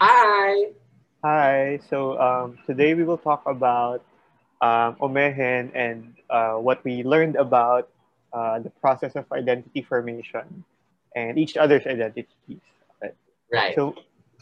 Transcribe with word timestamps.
Hi. 0.00 0.70
Hi. 1.24 1.80
So 1.90 2.18
um, 2.20 2.58
today 2.66 2.94
we 2.94 3.02
will 3.02 3.18
talk 3.18 3.42
about 3.46 4.04
um, 4.60 4.94
Omehen 5.02 5.70
and 5.74 6.14
uh, 6.30 6.54
what 6.54 6.84
we 6.84 7.02
learned 7.02 7.34
about 7.34 7.88
uh, 8.32 8.60
the 8.60 8.70
process 8.70 9.16
of 9.16 9.26
identity 9.32 9.82
formation 9.82 10.64
and 11.16 11.38
each 11.38 11.56
other's 11.56 11.86
identities. 11.86 12.62
Right. 13.02 13.14
right. 13.52 13.74
So, 13.74 13.96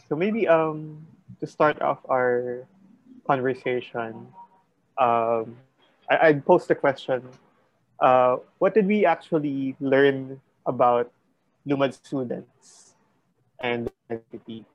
so 0.07 0.15
maybe 0.15 0.47
um, 0.47 1.07
to 1.39 1.47
start 1.47 1.81
off 1.81 1.99
our 2.09 2.67
conversation, 3.25 4.27
um, 4.97 5.57
I, 6.09 6.29
I'd 6.29 6.45
post 6.45 6.69
a 6.69 6.75
question. 6.75 7.23
Uh, 7.99 8.37
what 8.59 8.75
did 8.75 8.85
we 8.85 9.05
actually 9.05 9.75
learn 9.79 10.39
about 10.67 11.11
Lumad 11.67 11.93
students 11.93 12.93
and 13.59 13.89
identity? 14.11 14.65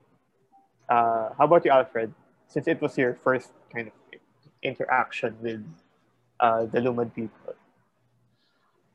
Uh, 0.89 1.29
how 1.37 1.45
about 1.45 1.65
you, 1.65 1.71
Alfred? 1.71 2.13
Since 2.47 2.67
it 2.67 2.81
was 2.81 2.97
your 2.97 3.15
first 3.23 3.51
kind 3.73 3.87
of 3.87 3.93
interaction 4.61 5.35
with 5.41 5.63
uh, 6.39 6.65
the 6.65 6.79
Lumad 6.79 7.13
people. 7.13 7.55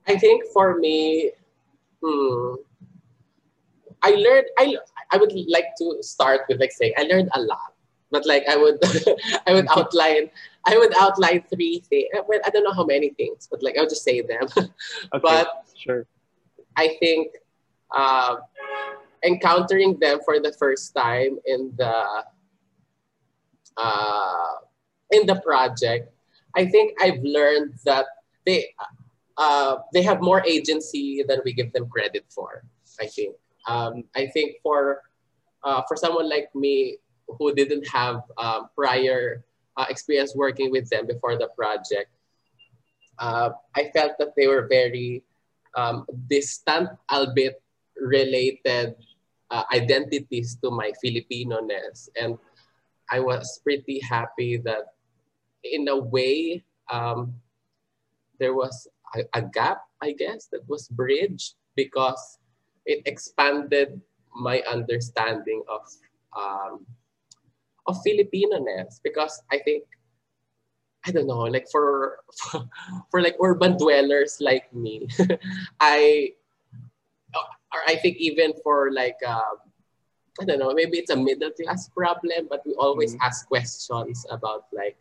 I 0.06 0.16
think 0.16 0.44
for 0.52 0.78
me, 0.78 1.32
hmm, 2.02 2.54
I 4.02 4.10
learned. 4.10 4.46
I 4.58 4.76
I 5.10 5.16
would 5.16 5.32
like 5.48 5.76
to 5.78 5.98
start 6.00 6.42
with 6.48 6.60
like 6.60 6.72
saying 6.72 6.94
I 6.96 7.02
learned 7.02 7.28
a 7.34 7.40
lot, 7.40 7.74
but 8.10 8.24
like 8.26 8.44
I 8.48 8.56
would 8.56 8.78
I 9.46 9.52
would 9.52 9.66
outline 9.76 10.30
I 10.66 10.78
would 10.78 10.94
outline 10.96 11.44
three 11.52 11.82
things. 11.88 12.08
Well, 12.26 12.40
I 12.44 12.50
don't 12.50 12.64
know 12.64 12.72
how 12.72 12.84
many 12.84 13.10
things, 13.10 13.48
but 13.50 13.62
like 13.62 13.76
I'll 13.76 13.88
just 13.88 14.04
say 14.04 14.20
them. 14.20 14.48
okay, 14.56 15.20
but 15.22 15.68
sure. 15.76 16.06
I 16.76 16.96
think 17.00 17.34
uh, 17.94 18.36
encountering 19.24 19.98
them 19.98 20.20
for 20.24 20.40
the 20.40 20.52
first 20.58 20.94
time 20.94 21.38
in 21.46 21.72
the 21.76 22.24
uh, 23.76 24.54
in 25.10 25.26
the 25.26 25.40
project, 25.40 26.12
I 26.56 26.66
think 26.66 27.00
I've 27.00 27.22
learned 27.22 27.74
that 27.84 28.06
they 28.44 28.74
uh, 29.36 29.76
they 29.92 30.02
have 30.02 30.20
more 30.20 30.44
agency 30.44 31.22
than 31.26 31.40
we 31.44 31.52
give 31.52 31.72
them 31.72 31.88
credit 31.88 32.26
for. 32.28 32.64
I 33.00 33.06
think. 33.06 33.36
Um, 33.68 34.04
I 34.16 34.26
think 34.26 34.56
for 34.62 35.02
uh, 35.62 35.82
for 35.86 35.96
someone 35.96 36.28
like 36.28 36.48
me 36.54 36.98
who 37.38 37.54
didn't 37.54 37.86
have 37.88 38.22
um, 38.38 38.68
prior 38.74 39.44
uh, 39.76 39.86
experience 39.88 40.34
working 40.34 40.70
with 40.70 40.88
them 40.90 41.06
before 41.06 41.36
the 41.36 41.48
project, 41.56 42.10
uh, 43.18 43.50
I 43.76 43.90
felt 43.94 44.12
that 44.18 44.34
they 44.36 44.46
were 44.46 44.66
very 44.66 45.22
um, 45.76 46.06
distant, 46.28 46.90
albeit 47.12 47.62
related 48.00 48.94
uh, 49.50 49.64
identities 49.72 50.56
to 50.62 50.70
my 50.70 50.92
Filipino-ness. 51.02 52.08
And 52.20 52.38
I 53.10 53.20
was 53.20 53.60
pretty 53.64 54.00
happy 54.00 54.58
that 54.58 54.94
in 55.64 55.88
a 55.88 55.96
way, 55.96 56.64
um, 56.90 57.34
there 58.38 58.54
was 58.54 58.86
a, 59.14 59.24
a, 59.34 59.42
gap, 59.42 59.82
I 60.00 60.12
guess, 60.12 60.46
that 60.52 60.68
was 60.68 60.88
bridged 60.88 61.54
because 61.74 62.38
it 62.86 63.02
expanded 63.06 64.00
my 64.34 64.62
understanding 64.70 65.62
of 65.68 65.82
um, 66.38 66.86
of 67.86 67.96
Filipino-ness 68.04 69.00
because 69.02 69.42
I 69.50 69.58
think 69.58 69.84
I 71.06 71.10
don't 71.10 71.26
know, 71.26 71.48
like 71.48 71.66
for 71.70 72.20
for, 72.36 72.68
for 73.10 73.22
like 73.22 73.36
urban 73.42 73.76
dwellers 73.76 74.38
like 74.40 74.72
me, 74.74 75.08
I 75.80 76.34
or 77.72 77.80
I 77.86 77.96
think 77.96 78.16
even 78.18 78.52
for 78.62 78.90
like 78.92 79.16
uh, 79.26 79.56
I 80.40 80.44
don't 80.44 80.58
know, 80.58 80.72
maybe 80.72 80.98
it's 80.98 81.10
a 81.10 81.16
middle 81.16 81.50
class 81.50 81.88
problem, 81.88 82.46
but 82.48 82.62
we 82.64 82.74
always 82.74 83.14
mm-hmm. 83.14 83.26
ask 83.26 83.46
questions 83.48 84.24
about 84.30 84.66
like 84.72 84.96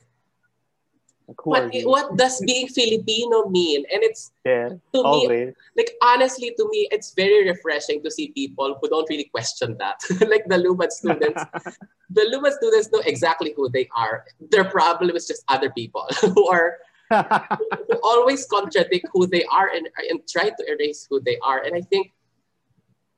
what, 1.43 1.69
what 1.83 2.17
does 2.17 2.41
being 2.45 2.67
Filipino 2.67 3.49
mean? 3.49 3.83
And 3.93 4.01
it's 4.01 4.31
yeah, 4.45 4.69
to 4.94 5.01
always. 5.01 5.47
me, 5.47 5.53
like 5.75 5.91
honestly, 6.01 6.53
to 6.57 6.69
me, 6.69 6.88
it's 6.89 7.13
very 7.13 7.50
refreshing 7.50 8.01
to 8.03 8.11
see 8.11 8.29
people 8.29 8.77
who 8.79 8.88
don't 8.88 9.09
really 9.09 9.25
question 9.25 9.75
that. 9.79 10.00
like 10.29 10.45
the 10.47 10.56
Lumad 10.56 10.91
students, 10.91 11.44
the 12.09 12.22
Lumad 12.33 12.53
students 12.53 12.91
know 12.91 13.01
exactly 13.06 13.53
who 13.57 13.69
they 13.69 13.89
are. 13.95 14.23
Their 14.51 14.63
problem 14.66 15.16
is 15.16 15.27
just 15.27 15.44
other 15.50 15.69
people 15.69 16.07
who 16.22 16.47
are 16.47 16.77
who 17.09 18.00
always 18.03 18.45
contradict 18.45 19.07
who 19.13 19.27
they 19.27 19.44
are 19.45 19.69
and, 19.69 19.88
and 20.09 20.27
try 20.27 20.50
to 20.50 20.72
erase 20.72 21.07
who 21.09 21.22
they 21.22 21.38
are. 21.44 21.63
And 21.63 21.75
I 21.75 21.81
think 21.81 22.11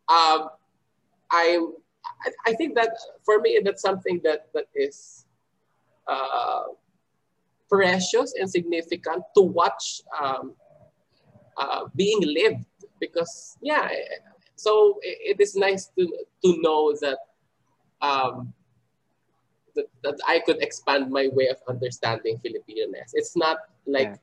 um, 0.09 0.49
I, 1.31 1.59
I 2.45 2.53
think 2.53 2.75
that 2.75 2.97
for 3.23 3.39
me 3.39 3.61
that's 3.63 3.81
something 3.81 4.21
that 4.23 4.47
that 4.53 4.65
is 4.75 5.25
uh, 6.07 6.63
precious 7.69 8.33
and 8.39 8.49
significant 8.49 9.23
to 9.35 9.41
watch 9.41 10.01
um, 10.19 10.53
uh, 11.57 11.85
being 11.95 12.19
lived 12.21 12.65
because 12.99 13.57
yeah 13.61 13.89
so 14.55 14.99
it, 15.01 15.37
it 15.37 15.41
is 15.41 15.55
nice 15.55 15.87
to 15.97 16.07
to 16.43 16.61
know 16.61 16.95
that 17.01 17.19
um, 18.01 18.53
that, 19.75 19.85
that 20.03 20.19
I 20.27 20.39
could 20.39 20.61
expand 20.61 21.11
my 21.11 21.29
way 21.31 21.47
of 21.47 21.57
understanding 21.67 22.37
Filipino-ness. 22.37 23.11
It's 23.13 23.35
not 23.35 23.57
like 23.85 24.15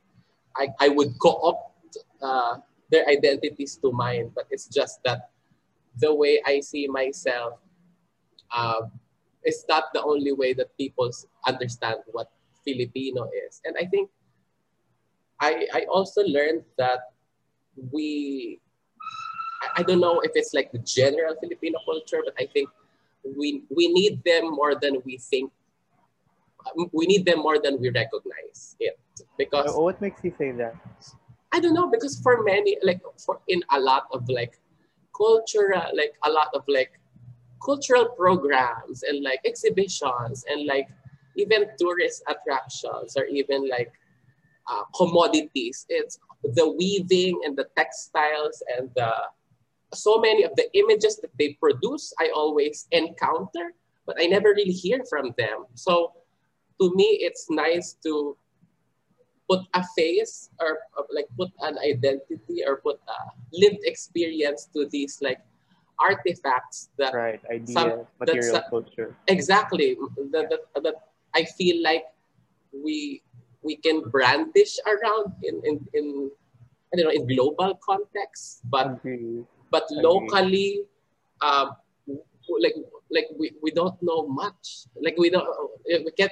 yeah. 0.57 0.67
I, 0.79 0.85
I 0.85 0.89
would 0.89 1.17
co-opt 1.19 1.97
uh, 2.21 2.57
their 2.91 3.07
identities 3.07 3.77
to 3.77 3.91
mine, 3.91 4.31
but 4.33 4.45
it's 4.49 4.67
just 4.67 4.99
that 5.03 5.29
the 5.99 6.13
way 6.13 6.41
I 6.45 6.59
see 6.59 6.87
myself 6.87 7.59
uh, 8.51 8.81
is 9.45 9.65
not 9.69 9.85
the 9.93 10.03
only 10.03 10.33
way 10.33 10.53
that 10.53 10.75
people 10.77 11.09
understand 11.47 11.97
what 12.11 12.31
Filipino 12.65 13.29
is. 13.47 13.61
And 13.65 13.75
I 13.79 13.85
think 13.85 14.09
I, 15.39 15.67
I 15.73 15.85
also 15.89 16.23
learned 16.23 16.63
that 16.77 16.99
we, 17.91 18.59
I, 19.61 19.81
I 19.81 19.83
don't 19.83 20.01
know 20.01 20.19
if 20.21 20.31
it's 20.35 20.53
like 20.53 20.71
the 20.71 20.79
general 20.79 21.35
Filipino 21.39 21.79
culture, 21.85 22.21
but 22.25 22.33
I 22.39 22.47
think 22.51 22.69
we, 23.23 23.63
we 23.69 23.87
need 23.93 24.23
them 24.23 24.51
more 24.51 24.75
than 24.75 25.01
we 25.05 25.17
think. 25.17 25.51
We 26.91 27.05
need 27.05 27.25
them 27.25 27.39
more 27.39 27.59
than 27.59 27.79
we 27.79 27.89
recognize 27.89 28.75
it. 28.79 28.99
Because 29.37 29.73
what 29.75 30.01
makes 30.01 30.21
you 30.23 30.33
say 30.37 30.51
that? 30.51 30.75
I 31.53 31.59
don't 31.59 31.73
know 31.73 31.89
because 31.89 32.19
for 32.19 32.43
many 32.43 32.77
like 32.83 33.01
for 33.17 33.39
in 33.47 33.63
a 33.71 33.79
lot 33.79 34.07
of 34.11 34.27
like 34.27 34.59
cultural 35.17 35.89
like 35.95 36.13
a 36.25 36.29
lot 36.29 36.49
of 36.53 36.63
like 36.67 36.99
cultural 37.63 38.05
programs 38.09 39.03
and 39.03 39.23
like 39.23 39.39
exhibitions 39.45 40.45
and 40.49 40.65
like 40.67 40.87
even 41.35 41.65
tourist 41.79 42.23
attractions 42.27 43.17
or 43.17 43.25
even 43.25 43.67
like 43.67 43.91
uh, 44.67 44.83
commodities. 44.95 45.85
It's 45.89 46.19
the 46.43 46.69
weaving 46.69 47.41
and 47.45 47.57
the 47.57 47.67
textiles 47.75 48.61
and 48.77 48.89
the 48.95 49.11
so 49.93 50.19
many 50.19 50.43
of 50.43 50.51
the 50.55 50.67
images 50.77 51.17
that 51.21 51.31
they 51.39 51.53
produce, 51.53 52.13
I 52.19 52.29
always 52.35 52.87
encounter, 52.91 53.73
but 54.05 54.17
I 54.19 54.25
never 54.25 54.49
really 54.49 54.73
hear 54.73 54.99
from 55.09 55.33
them. 55.37 55.65
So 55.75 56.11
to 56.81 56.93
me, 56.95 57.19
it's 57.21 57.47
nice 57.49 57.95
to 58.03 58.35
put 59.49 59.61
a 59.73 59.83
face 59.95 60.49
or, 60.59 60.79
or 60.97 61.05
like 61.11 61.27
put 61.37 61.49
an 61.61 61.77
identity 61.79 62.63
or 62.65 62.77
put 62.77 62.99
a 63.07 63.17
lived 63.53 63.83
experience 63.83 64.69
to 64.73 64.87
these 64.91 65.19
like 65.21 65.39
artifacts 65.99 66.89
that 66.97 67.13
right 67.13 67.41
idea 67.49 67.73
some, 67.73 67.91
material 68.19 68.53
that, 68.53 68.69
culture. 68.69 69.15
Exactly. 69.27 69.97
That, 70.31 70.49
that, 70.49 70.83
that 70.83 70.95
I 71.33 71.45
feel 71.45 71.81
like 71.81 72.05
we 72.71 73.21
we 73.63 73.75
can 73.77 74.01
brandish 74.09 74.77
around 74.85 75.33
in 75.43 75.61
in, 75.65 75.75
in 75.93 76.31
I 76.93 76.97
don't 76.97 77.05
know 77.05 77.15
in 77.15 77.27
global 77.27 77.79
context, 77.83 78.61
but 78.69 78.99
but 79.71 79.83
locally, 79.91 80.83
um, 81.41 81.75
like 82.59 82.75
like 83.11 83.27
we, 83.37 83.51
we 83.61 83.71
don't 83.71 84.01
know 84.01 84.27
much. 84.27 84.87
Like 85.01 85.15
we 85.17 85.29
don't 85.29 85.47
we 85.87 86.11
can't 86.11 86.31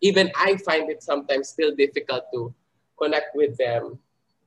even 0.00 0.30
I 0.36 0.56
find 0.56 0.90
it 0.90 1.02
sometimes 1.02 1.48
still 1.48 1.74
difficult 1.74 2.24
to 2.32 2.54
connect 3.00 3.34
with 3.34 3.56
them 3.56 3.98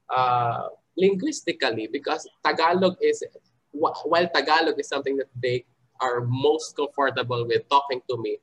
uh, 0.10 0.70
linguistically 0.98 1.88
because 1.92 2.28
Tagalog 2.46 2.98
is 3.02 3.24
while 3.72 4.30
Tagalog 4.34 4.80
is 4.80 4.88
something 4.88 5.18
that 5.18 5.30
they 5.42 5.66
are 6.02 6.22
most 6.22 6.76
comfortable 6.76 7.46
with 7.48 7.68
talking 7.70 8.02
to 8.10 8.18
me 8.18 8.38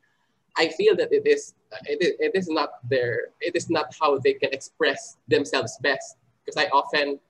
I 0.56 0.68
feel 0.68 0.96
that 0.96 1.12
it 1.12 1.26
is 1.26 1.54
it 1.86 2.02
is, 2.02 2.12
it 2.18 2.32
is 2.34 2.48
not 2.48 2.70
their 2.88 3.28
it 3.40 3.54
is 3.54 3.70
not 3.70 3.94
how 4.00 4.18
they 4.18 4.34
can 4.34 4.52
express 4.52 5.16
themselves 5.28 5.78
best. 5.82 6.16
Because 6.44 6.56
I 6.62 6.68
often 6.70 7.20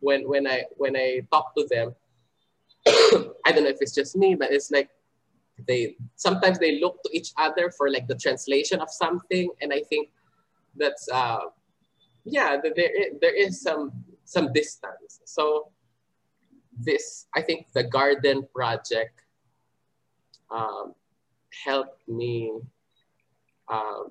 when 0.00 0.28
when 0.28 0.46
I 0.46 0.64
when 0.76 0.96
I 0.96 1.22
talk 1.32 1.54
to 1.56 1.66
them 1.70 1.94
I 3.46 3.52
don't 3.52 3.64
know 3.64 3.70
if 3.70 3.78
it's 3.80 3.94
just 3.94 4.16
me 4.16 4.34
but 4.34 4.52
it's 4.52 4.70
like 4.70 4.90
they 5.66 5.96
sometimes 6.16 6.58
they 6.58 6.80
look 6.80 7.02
to 7.02 7.10
each 7.12 7.32
other 7.38 7.70
for 7.70 7.90
like 7.90 8.06
the 8.08 8.14
translation 8.14 8.80
of 8.80 8.90
something 8.90 9.50
and 9.60 9.72
I 9.72 9.82
think 9.88 10.10
that's 10.76 11.08
uh 11.12 11.40
yeah 12.24 12.56
there 12.62 12.74
there 13.20 13.34
is 13.34 13.60
some 13.60 13.92
some 14.24 14.52
distance 14.52 15.20
so 15.24 15.70
this 16.78 17.26
I 17.34 17.42
think 17.42 17.66
the 17.72 17.84
garden 17.84 18.46
project 18.54 19.22
um, 20.50 20.94
helped 21.64 22.06
me 22.08 22.52
uh, 23.68 24.04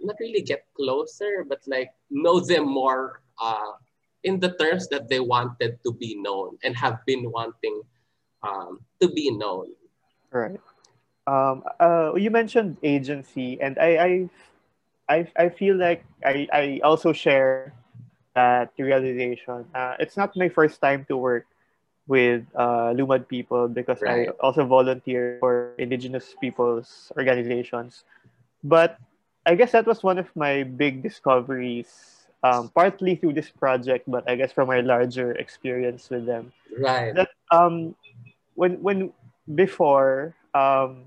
not 0.00 0.16
really 0.20 0.42
get 0.42 0.66
closer, 0.76 1.44
but 1.48 1.60
like 1.66 1.90
know 2.10 2.40
them 2.40 2.68
more 2.68 3.22
uh, 3.40 3.72
in 4.24 4.38
the 4.40 4.52
terms 4.52 4.88
that 4.88 5.08
they 5.08 5.20
wanted 5.20 5.78
to 5.84 5.92
be 5.92 6.16
known 6.20 6.58
and 6.62 6.76
have 6.76 7.04
been 7.06 7.30
wanting 7.30 7.82
um, 8.42 8.80
to 9.00 9.08
be 9.08 9.30
known. 9.30 9.66
Right. 10.30 10.60
Um, 11.26 11.62
uh, 11.78 12.14
you 12.14 12.30
mentioned 12.30 12.76
agency, 12.82 13.60
and 13.60 13.78
I, 13.78 13.90
I, 13.96 14.10
I, 15.08 15.26
I 15.36 15.48
feel 15.48 15.76
like 15.76 16.04
I, 16.24 16.48
I 16.52 16.80
also 16.82 17.12
share 17.12 17.74
that 18.34 18.72
realization. 18.78 19.66
Uh, 19.74 19.94
it's 19.98 20.16
not 20.16 20.36
my 20.36 20.48
first 20.48 20.80
time 20.80 21.04
to 21.08 21.16
work 21.16 21.46
with 22.06 22.42
uh, 22.54 22.90
Lumad 22.94 23.28
people 23.28 23.68
because 23.68 24.02
right. 24.02 24.28
I 24.28 24.32
also 24.42 24.64
volunteer 24.66 25.36
for 25.38 25.74
Indigenous 25.78 26.34
people's 26.40 27.12
organizations. 27.16 28.04
But 28.64 28.98
I 29.46 29.54
guess 29.54 29.72
that 29.72 29.86
was 29.86 30.02
one 30.02 30.18
of 30.18 30.28
my 30.34 30.64
big 30.64 31.02
discoveries, 31.02 32.26
um, 32.42 32.68
partly 32.74 33.14
through 33.16 33.34
this 33.34 33.50
project, 33.50 34.10
but 34.10 34.28
I 34.28 34.36
guess 34.36 34.52
from 34.52 34.68
my 34.68 34.80
larger 34.80 35.32
experience 35.32 36.10
with 36.10 36.26
them. 36.26 36.52
Right. 36.78 37.14
That 37.14 37.30
um, 37.52 37.94
when 38.54 38.82
when 38.82 39.12
before 39.54 40.34
um, 40.54 41.04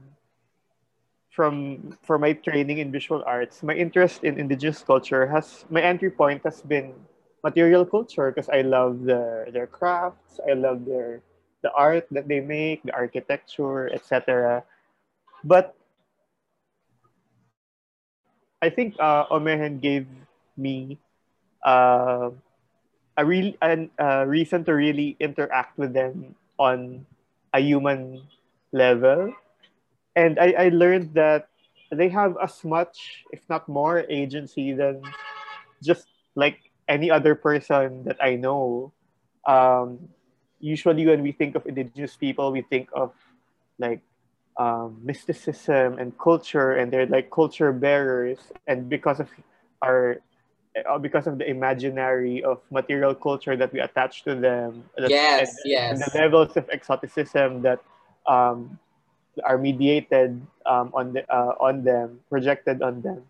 from 1.29 1.97
for 2.03 2.17
my 2.17 2.33
training 2.33 2.77
in 2.77 2.91
visual 2.91 3.23
arts, 3.25 3.63
my 3.63 3.73
interest 3.73 4.23
in 4.23 4.39
indigenous 4.39 4.83
culture 4.83 5.27
has 5.27 5.65
my 5.69 5.81
entry 5.81 6.09
point 6.11 6.43
has 6.43 6.61
been 6.61 6.93
material 7.43 7.85
culture 7.85 8.31
because 8.31 8.49
I 8.49 8.61
love 8.61 9.03
their 9.03 9.49
their 9.51 9.67
crafts, 9.67 10.39
I 10.47 10.53
love 10.53 10.85
their 10.85 11.21
the 11.61 11.71
art 11.73 12.07
that 12.11 12.27
they 12.27 12.39
make, 12.39 12.83
the 12.83 12.93
architecture, 12.93 13.89
etc. 13.93 14.63
But 15.43 15.75
I 18.61 18.69
think 18.69 18.95
uh, 18.99 19.25
gave 19.81 20.07
me 20.57 20.97
uh, 21.65 22.31
a 23.17 23.25
real 23.25 23.53
an, 23.61 23.89
uh, 23.99 24.25
reason 24.27 24.63
to 24.65 24.73
really 24.73 25.15
interact 25.19 25.77
with 25.77 25.93
them 25.93 26.35
on 26.57 27.05
a 27.53 27.59
human 27.59 28.21
level, 28.73 29.33
and 30.15 30.39
I, 30.39 30.53
I 30.57 30.69
learned 30.69 31.13
that 31.13 31.47
they 31.91 32.09
have 32.09 32.35
as 32.41 32.63
much, 32.63 33.23
if 33.31 33.41
not 33.49 33.69
more, 33.69 34.03
agency 34.09 34.73
than 34.73 35.01
just 35.81 36.07
like 36.35 36.59
any 36.87 37.11
other 37.11 37.35
person 37.35 38.03
that 38.05 38.17
I 38.21 38.35
know. 38.35 38.91
Um, 39.47 40.09
usually, 40.59 41.05
when 41.05 41.21
we 41.21 41.31
think 41.31 41.55
of 41.55 41.65
indigenous 41.65 42.15
people, 42.15 42.51
we 42.51 42.61
think 42.61 42.89
of 42.93 43.13
like 43.79 44.01
um, 44.57 44.97
mysticism 45.03 45.97
and 45.99 46.17
culture, 46.17 46.73
and 46.73 46.91
they're 46.91 47.05
like 47.05 47.29
culture 47.31 47.71
bearers. 47.71 48.39
And 48.67 48.89
because 48.89 49.19
of 49.19 49.29
our 49.81 50.17
uh, 50.89 50.97
because 50.97 51.27
of 51.27 51.37
the 51.37 51.47
imaginary 51.47 52.43
of 52.43 52.61
material 52.71 53.13
culture 53.13 53.55
that 53.55 53.71
we 53.73 53.79
attach 53.79 54.23
to 54.23 54.35
them, 54.35 54.83
yes, 54.97 55.49
and, 55.49 55.57
yes, 55.65 55.91
and 55.91 56.01
the 56.01 56.11
levels 56.17 56.57
of 56.57 56.69
exoticism 56.69 57.61
that 57.61 57.79
um, 58.27 58.79
are 59.43 59.57
mediated 59.57 60.39
um, 60.65 60.91
on 60.93 61.13
the 61.13 61.23
uh, 61.33 61.55
on 61.59 61.83
them, 61.83 62.19
projected 62.29 62.81
on 62.81 63.01
them. 63.01 63.23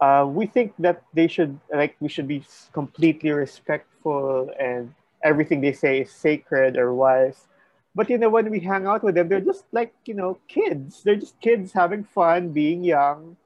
Uh, 0.00 0.26
we 0.28 0.46
think 0.46 0.74
that 0.78 1.02
they 1.14 1.26
should 1.26 1.58
like 1.72 1.96
we 2.00 2.08
should 2.08 2.28
be 2.28 2.42
completely 2.72 3.30
respectful 3.30 4.50
and 4.58 4.92
everything 5.22 5.60
they 5.60 5.72
say 5.72 6.02
is 6.02 6.10
sacred 6.10 6.76
or 6.76 6.94
wise 6.94 7.46
but 7.94 8.10
you 8.10 8.18
know, 8.18 8.28
when 8.28 8.50
we 8.50 8.60
hang 8.60 8.86
out 8.86 9.02
with 9.04 9.14
them, 9.14 9.28
they're 9.28 9.40
just 9.40 9.64
like 9.72 9.94
you 10.04 10.14
know 10.14 10.38
kids. 10.48 11.02
They're 11.02 11.16
just 11.16 11.38
kids 11.40 11.72
having 11.72 12.04
fun, 12.04 12.50
being 12.50 12.82
young, 12.82 13.36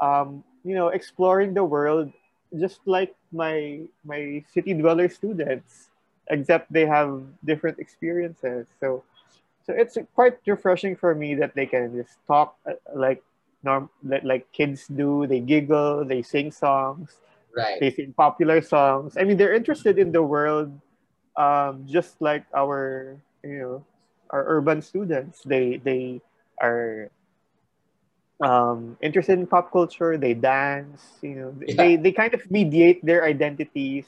um, 0.00 0.42
you 0.64 0.74
know, 0.74 0.88
exploring 0.88 1.54
the 1.54 1.64
world, 1.64 2.12
just 2.58 2.80
like 2.86 3.14
my 3.32 3.82
my 4.04 4.42
city 4.52 4.74
dweller 4.74 5.08
students, 5.08 5.90
except 6.28 6.72
they 6.72 6.86
have 6.86 7.22
different 7.44 7.78
experiences. 7.78 8.66
So, 8.80 9.04
so 9.70 9.80
it's 9.80 9.98
quite 10.14 10.38
refreshing 10.46 10.96
for 10.96 11.14
me 11.14 11.34
that 11.36 11.54
they 11.54 11.66
can 11.66 11.94
just 11.94 12.18
talk 12.26 12.56
uh, 12.66 12.74
like 12.94 13.22
norm 13.62 13.90
like 14.02 14.50
kids 14.52 14.86
do. 14.88 15.26
They 15.26 15.40
giggle, 15.40 16.04
they 16.04 16.22
sing 16.22 16.50
songs, 16.50 17.14
right? 17.56 17.78
They 17.78 17.90
sing 17.90 18.12
popular 18.16 18.60
songs. 18.62 19.16
I 19.16 19.24
mean, 19.24 19.36
they're 19.36 19.54
interested 19.54 19.98
in 19.98 20.12
the 20.12 20.22
world, 20.22 20.74
um, 21.36 21.86
just 21.86 22.20
like 22.20 22.44
our 22.54 23.16
you 23.44 23.58
know 23.58 23.84
our 24.30 24.44
urban 24.46 24.82
students. 24.82 25.42
They 25.44 25.78
they 25.78 26.20
are 26.60 27.10
um, 28.42 28.96
interested 29.00 29.38
in 29.38 29.46
pop 29.46 29.70
culture. 29.70 30.18
They 30.18 30.34
dance. 30.34 31.02
You 31.22 31.34
know, 31.34 31.54
yeah. 31.62 31.74
they 31.76 31.96
they 31.96 32.12
kind 32.12 32.34
of 32.34 32.42
mediate 32.50 33.04
their 33.04 33.24
identities. 33.24 34.06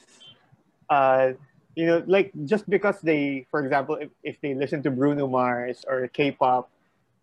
Uh, 0.90 1.32
you 1.74 1.86
know, 1.86 2.02
like 2.06 2.32
just 2.44 2.68
because 2.68 3.00
they, 3.00 3.46
for 3.50 3.64
example, 3.64 3.96
if, 3.96 4.10
if 4.22 4.40
they 4.40 4.54
listen 4.54 4.82
to 4.82 4.90
Bruno 4.90 5.26
Mars 5.26 5.84
or 5.88 6.08
K-pop, 6.08 6.70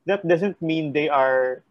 that 0.05 0.27
doesn't 0.27 0.61
mean 0.61 0.93
they 0.93 1.09
are 1.09 1.63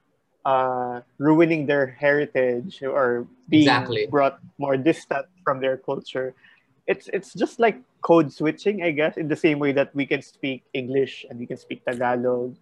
uh, 0.45 1.01
ruining 1.19 1.67
their 1.67 1.87
heritage 1.87 2.83
or 2.83 3.27
being 3.49 3.63
exactly. 3.63 4.07
brought 4.07 4.39
more 4.59 4.77
distant 4.77 5.27
from 5.45 5.61
their 5.61 5.77
culture 5.77 6.35
it's 6.89 7.07
it's 7.13 7.35
just 7.37 7.61
like 7.61 7.79
code 8.01 8.33
switching, 8.33 8.83
I 8.83 8.91
guess, 8.91 9.17
in 9.17 9.29
the 9.29 9.37
same 9.37 9.61
way 9.61 9.73
that 9.73 9.95
we 9.95 10.07
can 10.07 10.23
speak 10.23 10.65
English 10.73 11.27
and 11.29 11.39
we 11.39 11.47
can 11.47 11.59
speak 11.61 11.85
Tagalog 11.85 12.57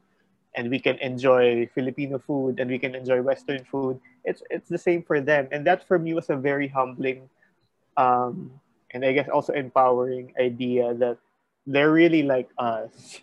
and 0.58 0.68
we 0.68 0.80
can 0.80 0.98
enjoy 0.98 1.70
Filipino 1.72 2.18
food 2.18 2.58
and 2.58 2.68
we 2.68 2.78
can 2.78 2.94
enjoy 2.94 3.22
Western 3.22 3.62
food. 3.64 4.00
It's 4.26 4.42
it's 4.50 4.68
the 4.68 4.82
same 4.82 5.06
for 5.06 5.22
them. 5.22 5.46
And 5.54 5.64
that 5.70 5.86
for 5.86 5.96
me 5.98 6.12
was 6.12 6.28
a 6.28 6.36
very 6.36 6.66
humbling 6.66 7.30
um, 7.96 8.50
and 8.96 9.04
I 9.04 9.12
guess 9.12 9.28
also 9.28 9.52
empowering 9.52 10.32
idea 10.40 10.94
that 10.94 11.20
they're 11.68 11.92
really 11.92 12.22
like 12.24 12.48
us 12.56 13.20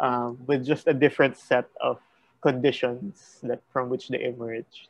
um, 0.00 0.40
with 0.48 0.64
just 0.64 0.88
a 0.88 0.96
different 0.96 1.36
set 1.36 1.68
of 1.84 2.00
conditions 2.40 3.36
that 3.44 3.60
from 3.68 3.92
which 3.92 4.08
they 4.08 4.24
emerged. 4.24 4.88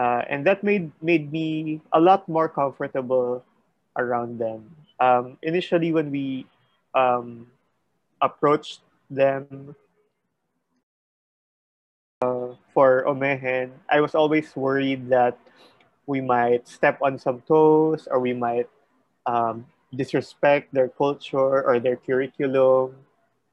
Uh, 0.00 0.24
and 0.32 0.46
that 0.48 0.64
made 0.64 0.88
made 1.02 1.28
me 1.30 1.82
a 1.92 2.00
lot 2.00 2.24
more 2.24 2.48
comfortable 2.48 3.44
around 4.00 4.40
them. 4.40 4.64
Um, 4.98 5.36
initially, 5.42 5.92
when 5.92 6.08
we 6.10 6.46
um, 6.94 7.52
approached 8.22 8.80
them 9.10 9.76
uh, 12.22 12.56
for 12.72 13.04
Omehen, 13.04 13.76
I 13.90 14.00
was 14.00 14.14
always 14.14 14.56
worried 14.56 15.10
that 15.10 15.36
we 16.06 16.22
might 16.22 16.64
step 16.66 16.96
on 17.02 17.18
some 17.18 17.42
toes 17.44 18.08
or 18.08 18.18
we 18.20 18.32
might 18.32 18.70
um, 19.28 19.68
disrespect 19.92 20.72
their 20.72 20.88
culture 20.88 21.60
or 21.60 21.76
their 21.78 22.00
curriculum 22.00 22.96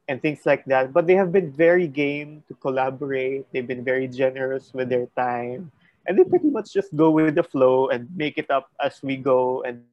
and 0.07 0.21
things 0.21 0.47
like 0.47 0.63
that. 0.71 0.95
But 0.95 1.05
they 1.05 1.15
have 1.19 1.35
been 1.35 1.51
very 1.51 1.87
game 1.87 2.43
to 2.47 2.55
collaborate. 2.55 3.51
They've 3.51 3.67
been 3.67 3.83
very 3.83 4.07
generous 4.07 4.71
with 4.73 4.87
their 4.87 5.11
time. 5.19 5.71
And 6.07 6.17
they 6.17 6.23
pretty 6.23 6.47
much 6.47 6.71
just 6.71 6.95
go 6.95 7.11
with 7.11 7.35
the 7.35 7.43
flow 7.43 7.89
and 7.89 8.07
make 8.15 8.37
it 8.37 8.49
up 8.49 8.71
as 8.79 9.03
we 9.03 9.17
go 9.17 9.63
and 9.63 9.83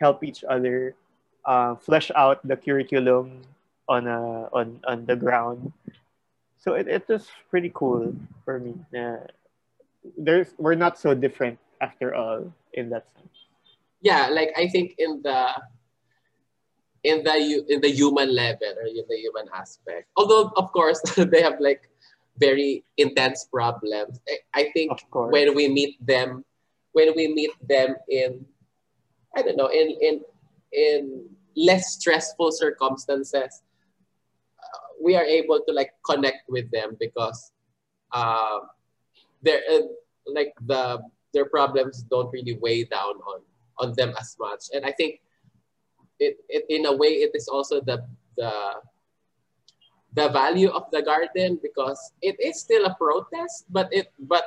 help 0.00 0.24
each 0.24 0.42
other 0.48 0.96
uh, 1.44 1.76
flesh 1.76 2.10
out 2.16 2.40
the 2.46 2.56
curriculum 2.56 3.42
on 3.88 4.06
a, 4.06 4.48
on 4.52 4.80
on 4.88 5.04
the 5.04 5.16
ground. 5.16 5.72
So 6.58 6.74
it, 6.74 6.88
it 6.88 7.08
was 7.08 7.28
pretty 7.50 7.70
cool 7.74 8.16
for 8.44 8.58
me. 8.58 8.74
Uh, 8.96 9.28
there's 10.16 10.52
we're 10.56 10.76
not 10.78 10.98
so 10.98 11.12
different 11.12 11.58
after 11.80 12.14
all 12.14 12.52
in 12.72 12.88
that 12.90 13.04
sense. 13.16 13.39
Yeah, 14.00 14.28
like 14.28 14.52
I 14.56 14.68
think 14.68 14.94
in 14.98 15.20
the 15.22 15.52
in 17.04 17.24
the 17.24 17.64
in 17.68 17.80
the 17.80 17.90
human 17.90 18.34
level 18.34 18.72
or 18.76 18.86
in 18.86 19.04
the 19.08 19.16
human 19.16 19.46
aspect. 19.54 20.08
Although 20.16 20.52
of 20.56 20.72
course 20.72 21.00
they 21.16 21.42
have 21.42 21.60
like 21.60 21.88
very 22.38 22.84
intense 22.96 23.44
problems. 23.52 24.20
I 24.54 24.70
think 24.72 24.92
when 25.12 25.54
we 25.54 25.68
meet 25.68 26.04
them, 26.04 26.44
when 26.92 27.12
we 27.14 27.28
meet 27.28 27.52
them 27.68 27.96
in 28.08 28.44
I 29.36 29.42
don't 29.42 29.56
know, 29.56 29.68
in 29.68 29.96
in 30.00 30.20
in 30.72 31.28
less 31.56 31.92
stressful 31.94 32.52
circumstances, 32.52 33.62
uh, 34.58 34.86
we 35.02 35.16
are 35.16 35.24
able 35.24 35.60
to 35.66 35.72
like 35.72 35.92
connect 36.04 36.48
with 36.48 36.70
them 36.70 36.96
because 36.98 37.52
uh, 38.12 38.60
they're 39.42 39.62
uh, 39.70 39.86
like 40.26 40.54
the 40.66 41.00
their 41.32 41.46
problems 41.46 42.02
don't 42.10 42.32
really 42.32 42.58
weigh 42.60 42.84
down 42.84 43.14
on 43.22 43.40
on 43.80 43.92
them 43.96 44.14
as 44.18 44.36
much. 44.38 44.70
And 44.74 44.84
I 44.84 44.92
think 44.92 45.20
it, 46.18 46.38
it 46.48 46.64
in 46.68 46.86
a 46.86 46.94
way 46.94 47.24
it 47.24 47.32
is 47.34 47.48
also 47.48 47.80
the 47.80 48.04
the 48.36 48.52
the 50.12 50.28
value 50.28 50.68
of 50.70 50.90
the 50.90 51.02
garden 51.02 51.58
because 51.62 52.12
it 52.20 52.36
is 52.40 52.60
still 52.60 52.84
a 52.86 52.94
protest, 52.94 53.64
but 53.70 53.88
it 53.92 54.12
but 54.18 54.44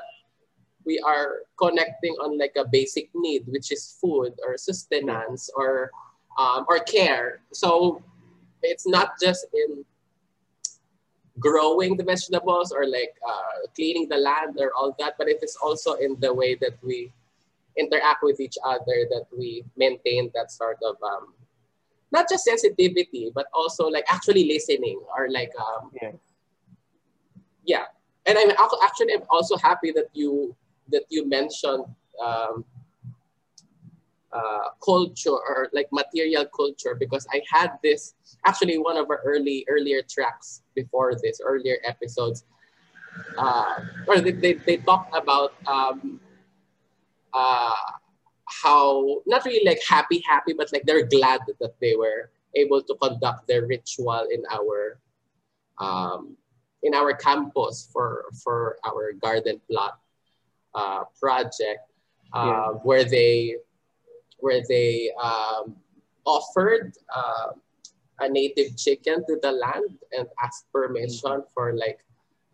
we 0.86 1.00
are 1.00 1.48
connecting 1.58 2.14
on 2.20 2.38
like 2.38 2.54
a 2.58 2.68
basic 2.68 3.10
need, 3.16 3.44
which 3.48 3.72
is 3.72 3.98
food 4.02 4.34
or 4.46 4.58
sustenance 4.58 5.50
or 5.56 5.90
um, 6.38 6.66
or 6.68 6.80
care. 6.80 7.42
So 7.54 8.04
it's 8.62 8.88
not 8.88 9.20
just 9.22 9.46
in 9.54 9.86
growing 11.40 11.98
the 11.98 12.04
vegetables 12.04 12.72
or 12.72 12.86
like 12.86 13.16
uh, 13.28 13.68
cleaning 13.76 14.08
the 14.10 14.18
land 14.18 14.58
or 14.60 14.72
all 14.76 14.96
that, 15.00 15.16
but 15.18 15.28
it 15.28 15.40
is 15.42 15.58
also 15.64 15.94
in 15.94 16.18
the 16.20 16.34
way 16.34 16.56
that 16.56 16.78
we 16.84 17.12
interact 17.78 18.24
with 18.24 18.40
each 18.40 18.58
other 18.64 19.08
that 19.10 19.26
we 19.36 19.64
maintain 19.76 20.32
that 20.34 20.52
sort 20.52 20.78
of 20.84 20.96
um, 21.04 21.34
not 22.12 22.30
just 22.30 22.46
sensitivity, 22.46 23.32
but 23.34 23.48
also 23.54 23.88
like 23.88 24.06
actually 24.10 24.46
listening 24.46 25.02
or 25.18 25.30
like 25.30 25.52
um, 25.60 25.92
Yeah. 26.02 26.12
yeah. 27.66 27.86
And 28.26 28.38
I'm 28.38 28.52
actually 28.84 29.14
I'm 29.14 29.24
also 29.30 29.58
happy 29.58 29.92
that 29.92 30.08
you 30.14 30.56
that 30.92 31.04
you 31.10 31.28
mentioned 31.28 31.86
um, 32.24 32.66
uh, 34.32 34.70
culture 34.84 35.32
or 35.32 35.70
like 35.74 35.88
material 35.92 36.46
culture 36.46 36.96
because 36.96 37.28
I 37.34 37.42
had 37.50 37.78
this 37.84 38.16
actually 38.46 38.78
one 38.78 38.98
of 38.98 39.10
our 39.10 39.22
early 39.26 39.66
earlier 39.70 40.02
tracks 40.02 40.62
before 40.76 41.16
this 41.16 41.40
earlier 41.44 41.78
episodes 41.86 42.46
uh, 43.38 43.80
or 44.08 44.20
they, 44.22 44.32
they, 44.32 44.54
they 44.54 44.78
talked 44.78 45.16
about 45.16 45.54
um, 45.68 46.20
uh, 47.34 47.76
how 48.64 49.22
not 49.26 49.46
really 49.46 49.66
like 49.66 49.82
happy 49.88 50.22
happy 50.28 50.54
but 50.54 50.72
like 50.74 50.84
they're 50.86 51.06
glad 51.08 51.42
that 51.60 51.74
they 51.82 51.96
were 51.96 52.30
able 52.56 52.82
to 52.82 52.96
conduct 53.02 53.48
their 53.48 53.66
ritual 53.66 54.28
in 54.32 54.44
our 54.52 55.00
um, 55.80 56.38
in 56.84 56.94
our 56.94 57.14
campus 57.14 57.90
for 57.92 58.26
for 58.44 58.78
our 58.86 59.14
garden 59.14 59.60
plot 59.70 60.00
uh, 60.76 61.04
project 61.20 61.82
uh, 62.34 62.46
Yeah. 62.48 62.68
where 62.84 63.04
they 63.06 63.58
where 64.40 64.62
they 64.68 65.10
um, 65.22 65.76
offered 66.26 66.94
uh, 67.16 67.52
a 68.20 68.30
native 68.30 68.76
chicken 68.78 69.26
to 69.28 69.40
the 69.42 69.52
land 69.52 69.98
and 70.18 70.28
asked 70.44 70.72
permission 70.72 71.44
for 71.54 71.74
like 71.74 72.04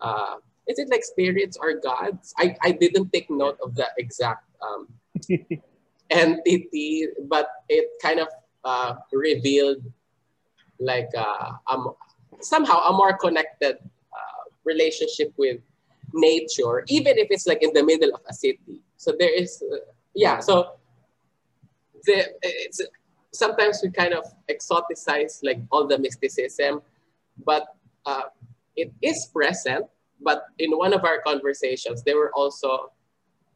uh, 0.01 0.37
is 0.69 0.77
it 0.77 0.89
like 0.89 1.03
spirits 1.03 1.57
or 1.59 1.73
gods? 1.81 2.33
I, 2.37 2.55
I 2.61 2.71
didn't 2.71 3.11
take 3.11 3.29
note 3.29 3.57
of 3.63 3.75
the 3.75 3.87
exact 3.97 4.45
um, 4.61 4.87
entity, 6.09 7.07
but 7.27 7.49
it 7.67 7.89
kind 8.01 8.19
of 8.19 8.27
uh, 8.63 8.95
revealed 9.11 9.83
like 10.79 11.09
uh, 11.17 11.53
um, 11.69 11.93
somehow 12.39 12.79
a 12.87 12.93
more 12.93 13.17
connected 13.17 13.77
uh, 14.13 14.43
relationship 14.63 15.33
with 15.37 15.59
nature, 16.13 16.85
even 16.87 17.17
if 17.17 17.27
it's 17.31 17.47
like 17.47 17.63
in 17.63 17.71
the 17.73 17.83
middle 17.83 18.13
of 18.13 18.21
a 18.29 18.33
city. 18.33 18.81
So 18.97 19.13
there 19.17 19.33
is, 19.33 19.63
uh, 19.73 19.77
yeah. 20.13 20.39
So 20.39 20.77
the 22.05 22.27
it's 22.43 22.81
sometimes 23.33 23.81
we 23.83 23.91
kind 23.91 24.13
of 24.13 24.23
exoticize 24.49 25.39
like 25.43 25.59
all 25.71 25.87
the 25.87 25.97
mysticism, 25.97 26.81
but 27.43 27.65
uh, 28.05 28.29
it 28.75 28.91
is 29.01 29.29
present. 29.33 29.85
But 30.21 30.45
in 30.57 30.71
one 30.71 30.93
of 30.93 31.03
our 31.03 31.21
conversations, 31.21 32.03
they 32.03 32.13
were 32.13 32.31
also 32.35 32.91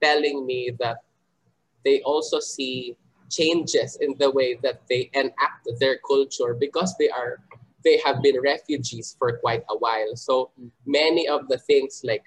telling 0.02 0.46
me 0.46 0.72
that 0.80 0.98
they 1.84 2.02
also 2.02 2.40
see 2.40 2.96
changes 3.30 3.98
in 4.00 4.16
the 4.20 4.30
way 4.32 4.58
that 4.64 4.82
they 4.90 5.10
enact 5.14 5.68
their 5.80 5.98
culture 6.08 6.54
because 6.54 6.96
they 7.00 7.10
are 7.10 7.40
they 7.84 8.00
have 8.06 8.22
been 8.22 8.40
refugees 8.42 9.16
for 9.20 9.38
quite 9.40 9.64
a 9.70 9.78
while. 9.78 10.16
So 10.16 10.52
many 10.86 11.28
of 11.28 11.50
the 11.50 11.58
things 11.58 12.00
like 12.04 12.24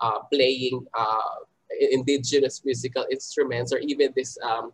uh, 0.00 0.20
playing 0.32 0.86
uh, 0.94 1.42
indigenous 1.90 2.62
musical 2.64 3.06
instruments 3.10 3.72
or 3.72 3.78
even 3.78 4.12
this 4.14 4.38
um, 4.42 4.72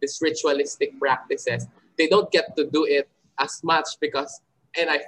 this 0.00 0.20
ritualistic 0.20 0.98
practices, 0.98 1.66
they 1.96 2.08
don't 2.08 2.30
get 2.30 2.56
to 2.56 2.68
do 2.68 2.84
it 2.84 3.08
as 3.38 3.62
much 3.62 3.88
because 4.00 4.40
and 4.78 4.90
I 4.90 5.00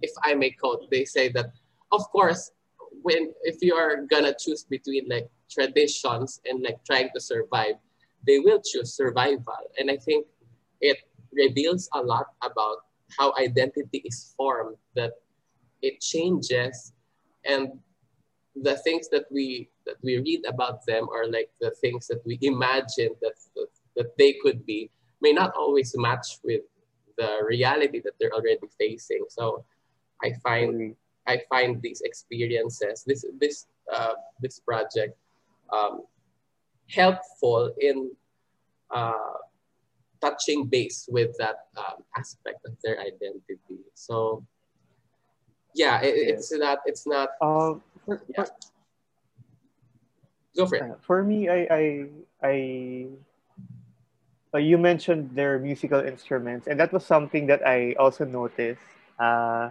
if 0.00 0.12
I 0.22 0.34
may 0.34 0.50
quote, 0.50 0.90
they 0.90 1.04
say 1.04 1.28
that 1.30 1.52
of 1.92 2.02
course 2.10 2.52
when 3.02 3.32
if 3.42 3.56
you 3.62 3.74
are 3.74 4.06
gonna 4.06 4.34
choose 4.38 4.64
between 4.64 5.08
like 5.08 5.28
traditions 5.50 6.40
and 6.44 6.62
like 6.62 6.84
trying 6.84 7.08
to 7.14 7.20
survive, 7.20 7.74
they 8.26 8.38
will 8.38 8.60
choose 8.64 8.94
survival. 8.94 9.62
And 9.78 9.90
I 9.90 9.96
think 9.96 10.26
it 10.80 10.98
reveals 11.32 11.88
a 11.94 12.00
lot 12.00 12.26
about 12.42 12.78
how 13.18 13.32
identity 13.38 14.02
is 14.04 14.34
formed, 14.36 14.76
that 14.94 15.12
it 15.82 16.00
changes 16.00 16.92
and 17.44 17.72
the 18.56 18.76
things 18.78 19.08
that 19.10 19.24
we 19.30 19.68
that 19.86 19.96
we 20.02 20.18
read 20.18 20.44
about 20.46 20.84
them 20.86 21.08
are 21.14 21.26
like 21.26 21.50
the 21.60 21.70
things 21.80 22.06
that 22.08 22.20
we 22.26 22.38
imagine 22.42 23.10
that 23.22 23.34
that 23.96 24.16
they 24.18 24.34
could 24.42 24.64
be 24.66 24.90
may 25.20 25.32
not 25.32 25.54
always 25.56 25.94
match 25.96 26.38
with 26.44 26.62
the 27.18 27.38
reality 27.46 28.00
that 28.00 28.14
they're 28.18 28.32
already 28.32 28.66
facing. 28.78 29.24
So 29.28 29.64
I 30.22 30.32
find 30.42 30.96
I 31.26 31.42
find 31.48 31.80
these 31.82 32.00
experiences, 32.00 33.04
this 33.06 33.24
this 33.38 33.66
uh, 33.92 34.14
this 34.40 34.60
project, 34.60 35.16
um, 35.72 36.02
helpful 36.88 37.72
in 37.78 38.10
uh, 38.90 39.38
touching 40.20 40.66
base 40.66 41.08
with 41.10 41.36
that 41.38 41.68
um, 41.76 42.02
aspect 42.16 42.64
of 42.66 42.72
their 42.82 43.00
identity. 43.00 43.84
So, 43.94 44.44
yeah, 45.74 46.00
it, 46.00 46.14
it's 46.16 46.52
not 46.52 46.78
it's 46.86 47.06
not. 47.06 47.30
Um, 47.40 47.82
for, 48.04 48.22
Yeah. 48.28 48.46
Go 50.56 50.66
for 50.66 50.76
it. 50.76 50.82
Uh, 50.82 50.94
for 51.00 51.22
me, 51.22 51.48
I, 51.48 51.60
I, 51.70 51.82
I, 52.42 53.06
uh, 54.52 54.58
you 54.58 54.78
mentioned 54.78 55.30
their 55.34 55.58
musical 55.58 56.00
instruments, 56.00 56.66
and 56.66 56.78
that 56.80 56.92
was 56.92 57.06
something 57.06 57.46
that 57.46 57.64
I 57.66 57.94
also 57.98 58.24
noticed. 58.24 58.82
Uh, 59.18 59.70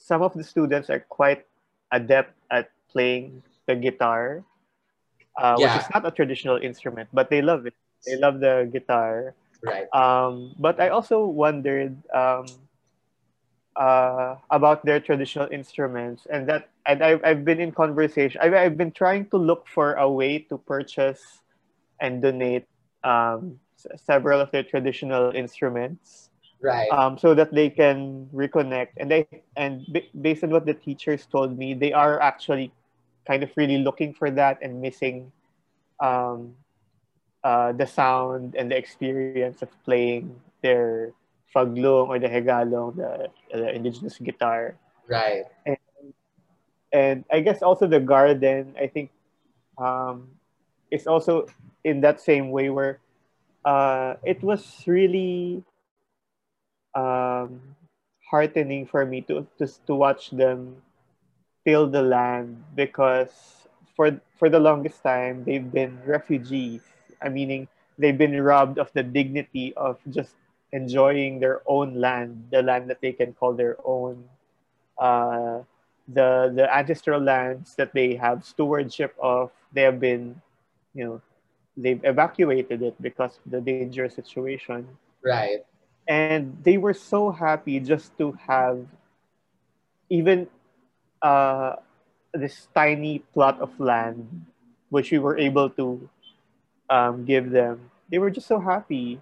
some 0.00 0.24
of 0.24 0.32
the 0.32 0.42
students 0.42 0.88
are 0.88 1.04
quite 1.12 1.44
adept 1.92 2.32
at 2.50 2.72
playing 2.88 3.44
the 3.68 3.76
guitar, 3.76 4.42
uh, 5.36 5.54
Yeah. 5.60 5.76
which 5.76 5.84
is 5.84 5.88
not 5.92 6.02
a 6.08 6.10
traditional 6.10 6.56
instrument, 6.56 7.08
but 7.12 7.28
they 7.28 7.42
love 7.44 7.66
it. 7.68 7.76
They 8.08 8.16
love 8.16 8.40
the 8.40 8.66
guitar. 8.72 9.36
Right. 9.62 9.86
Um, 9.92 10.56
but 10.58 10.80
I 10.80 10.88
also 10.88 11.28
wondered 11.28 12.00
um, 12.16 12.48
uh, 13.76 14.36
about 14.50 14.84
their 14.84 15.00
traditional 15.00 15.48
instruments, 15.52 16.26
and 16.32 16.48
that 16.48 16.68
and 16.86 17.04
I've, 17.04 17.20
I've 17.22 17.44
been 17.44 17.60
in 17.60 17.70
conversation. 17.72 18.40
I've, 18.42 18.54
I've 18.54 18.76
been 18.76 18.90
trying 18.90 19.28
to 19.30 19.36
look 19.36 19.68
for 19.68 19.94
a 19.94 20.08
way 20.10 20.38
to 20.48 20.58
purchase 20.58 21.40
and 22.00 22.22
donate 22.22 22.64
um, 23.04 23.60
s- 23.76 24.00
several 24.00 24.40
of 24.40 24.50
their 24.50 24.64
traditional 24.64 25.30
instruments 25.36 26.29
Right. 26.62 26.90
um, 26.92 27.16
so 27.16 27.34
that 27.34 27.52
they 27.52 27.70
can 27.70 28.28
reconnect. 28.34 28.96
And 28.98 29.10
they 29.10 29.26
and 29.56 29.86
b- 29.92 30.10
based 30.20 30.44
on 30.44 30.50
what 30.50 30.66
the 30.66 30.74
teachers 30.74 31.26
told 31.26 31.56
me, 31.56 31.74
they 31.74 31.92
are 31.92 32.20
actually 32.20 32.72
kind 33.26 33.42
of 33.42 33.50
really 33.56 33.78
looking 33.78 34.12
for 34.12 34.30
that 34.30 34.58
and 34.60 34.80
missing 34.80 35.32
um, 36.00 36.54
uh, 37.44 37.72
the 37.72 37.86
sound 37.86 38.54
and 38.56 38.70
the 38.70 38.76
experience 38.76 39.62
of 39.62 39.68
playing 39.84 40.36
their 40.62 41.12
faglong 41.54 42.08
or 42.08 42.18
the 42.18 42.28
hegalong, 42.28 42.96
the, 42.96 43.28
the 43.52 43.74
indigenous 43.74 44.18
guitar. 44.18 44.76
right. 45.08 45.44
And 46.92 47.24
I 47.30 47.40
guess 47.40 47.62
also 47.62 47.86
the 47.86 48.00
garden, 48.00 48.74
I 48.74 48.88
think, 48.88 49.10
um, 49.78 50.28
is 50.90 51.06
also 51.06 51.46
in 51.84 52.00
that 52.00 52.20
same 52.20 52.50
way 52.50 52.68
where 52.68 52.98
uh, 53.64 54.14
it 54.24 54.42
was 54.42 54.82
really 54.86 55.62
um, 56.94 57.76
heartening 58.30 58.86
for 58.86 59.04
me 59.04 59.20
to, 59.22 59.46
to 59.58 59.66
to 59.86 59.94
watch 59.94 60.30
them 60.30 60.82
till 61.64 61.86
the 61.88 62.02
land 62.02 62.62
because 62.74 63.66
for 63.96 64.20
for 64.38 64.48
the 64.48 64.60
longest 64.60 65.02
time 65.02 65.44
they've 65.44 65.70
been 65.72 65.98
refugees. 66.06 66.82
I 67.22 67.28
meaning 67.28 67.68
they've 67.98 68.16
been 68.16 68.40
robbed 68.42 68.78
of 68.78 68.92
the 68.92 69.02
dignity 69.02 69.74
of 69.76 69.98
just 70.10 70.36
enjoying 70.72 71.40
their 71.40 71.62
own 71.66 71.94
land, 71.94 72.48
the 72.50 72.62
land 72.62 72.90
that 72.90 73.00
they 73.00 73.12
can 73.12 73.32
call 73.34 73.52
their 73.54 73.76
own. 73.84 74.24
Uh, 74.98 75.62
the 76.08 76.52
the 76.54 76.66
ancestral 76.74 77.20
lands 77.20 77.74
that 77.76 77.92
they 77.94 78.14
have 78.16 78.44
stewardship 78.44 79.14
of, 79.22 79.50
they 79.72 79.82
have 79.82 80.00
been, 80.00 80.40
you 80.94 81.04
know, 81.04 81.20
they've 81.76 82.02
evacuated 82.04 82.82
it 82.82 82.94
because 83.00 83.38
of 83.44 83.50
the 83.52 83.60
dangerous 83.60 84.06
situation 84.06 84.82
Right. 85.22 85.64
And 86.08 86.56
they 86.62 86.76
were 86.76 86.94
so 86.94 87.30
happy 87.30 87.80
just 87.80 88.16
to 88.18 88.32
have 88.46 88.86
even 90.08 90.46
uh, 91.22 91.76
this 92.34 92.68
tiny 92.74 93.20
plot 93.32 93.60
of 93.60 93.70
land 93.80 94.26
which 94.90 95.10
we 95.10 95.18
were 95.18 95.38
able 95.38 95.68
to 95.70 96.08
um, 96.90 97.24
give 97.24 97.50
them 97.50 97.90
they 98.10 98.18
were 98.18 98.30
just 98.30 98.46
so 98.46 98.58
happy 98.60 99.20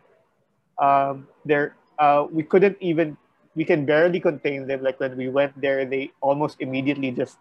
um, 0.81 1.27
they're, 1.45 1.75
uh, 1.99 2.27
we 2.31 2.43
couldn't 2.43 2.77
even 2.81 3.17
we 3.55 3.65
can 3.65 3.85
barely 3.85 4.21
contain 4.21 4.67
them 4.67 4.83
like 4.83 4.99
when 5.01 5.17
we 5.17 5.29
went 5.29 5.59
there 5.61 5.85
they 5.85 6.11
almost 6.21 6.57
immediately 6.61 7.11
just 7.11 7.39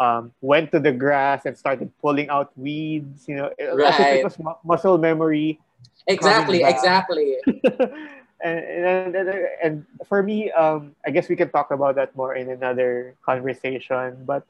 um, 0.00 0.32
went 0.40 0.70
to 0.72 0.78
the 0.80 0.92
grass 0.92 1.44
and 1.46 1.56
started 1.56 1.90
pulling 2.00 2.28
out 2.28 2.50
weeds 2.56 3.26
you 3.28 3.34
know 3.36 3.50
Right. 3.60 4.20
it 4.20 4.24
was 4.24 4.38
mu- 4.38 4.60
muscle 4.64 4.98
memory 4.98 5.58
Exactly. 6.06 6.62
Exactly. 6.64 7.36
and, 8.42 9.16
and, 9.16 9.28
and 9.62 9.86
for 10.06 10.22
me, 10.22 10.50
um, 10.52 10.94
I 11.04 11.10
guess 11.10 11.28
we 11.28 11.36
can 11.36 11.50
talk 11.50 11.70
about 11.70 11.96
that 11.96 12.14
more 12.16 12.34
in 12.34 12.50
another 12.50 13.14
conversation. 13.24 14.24
But 14.24 14.46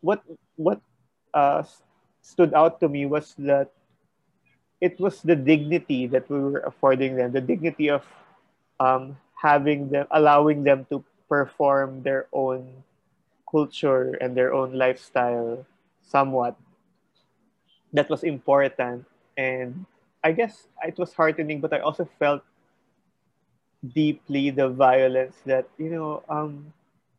what 0.00 0.22
what 0.56 0.80
uh, 1.34 1.62
stood 2.22 2.54
out 2.54 2.80
to 2.80 2.88
me 2.88 3.06
was 3.06 3.34
that 3.38 3.70
it 4.80 4.98
was 5.00 5.22
the 5.22 5.36
dignity 5.36 6.06
that 6.06 6.28
we 6.30 6.38
were 6.40 6.60
affording 6.60 7.16
them, 7.16 7.32
the 7.32 7.40
dignity 7.40 7.90
of 7.90 8.04
um, 8.78 9.16
having 9.40 9.88
them, 9.88 10.06
allowing 10.10 10.64
them 10.64 10.86
to 10.90 11.04
perform 11.28 12.02
their 12.02 12.26
own 12.32 12.82
culture 13.50 14.16
and 14.20 14.36
their 14.36 14.52
own 14.54 14.72
lifestyle 14.72 15.66
somewhat. 16.02 16.56
That 17.92 18.08
was 18.08 18.22
important. 18.22 19.06
And 19.36 19.86
I 20.22 20.32
guess 20.32 20.66
it 20.86 20.98
was 20.98 21.12
heartening, 21.12 21.60
but 21.60 21.72
I 21.72 21.80
also 21.80 22.08
felt 22.18 22.42
deeply 23.82 24.50
the 24.50 24.68
violence 24.68 25.36
that 25.46 25.68
you 25.78 25.90
know 25.90 26.22
um 26.28 26.72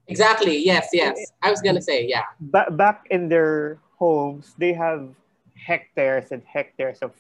exactly. 0.08 0.58
Yes 0.58 0.90
yes. 0.94 1.32
I 1.42 1.50
was 1.52 1.62
gonna 1.62 1.82
say 1.82 2.06
yeah. 2.06 2.24
Ba- 2.40 2.72
back 2.72 3.06
in 3.10 3.30
their 3.30 3.80
homes 3.98 4.54
they 4.58 4.74
have 4.74 5.10
hectares 5.56 6.32
and 6.32 6.44
hectares 6.44 7.00
of 7.02 7.14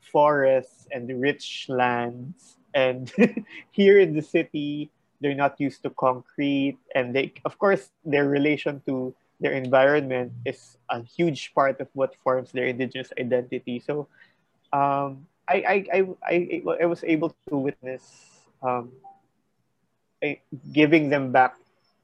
forests 0.00 0.88
and 0.92 1.08
rich 1.20 1.66
lands. 1.68 2.58
And 2.74 3.10
here 3.70 3.98
in 4.00 4.14
the 4.14 4.22
city 4.22 4.90
they're 5.20 5.34
not 5.36 5.60
used 5.60 5.82
to 5.84 5.90
concrete. 5.90 6.78
And 6.94 7.14
they 7.14 7.32
of 7.44 7.58
course 7.58 7.90
their 7.90 8.28
relation 8.28 8.82
to 8.86 9.14
their 9.40 9.52
environment 9.52 10.32
is 10.44 10.76
a 10.90 11.02
huge 11.02 11.52
part 11.54 11.80
of 11.80 11.88
what 11.92 12.14
forms 12.22 12.52
their 12.52 12.66
indigenous 12.66 13.12
identity. 13.18 13.80
So 13.80 14.08
um, 14.72 15.26
I, 15.48 15.56
I, 15.66 15.76
I, 15.92 16.00
I, 16.26 16.62
I 16.82 16.86
was 16.86 17.04
able 17.04 17.30
to 17.30 17.44
witness 17.44 18.35
um, 18.62 18.92
giving 20.72 21.08
them 21.08 21.32
back 21.32 21.56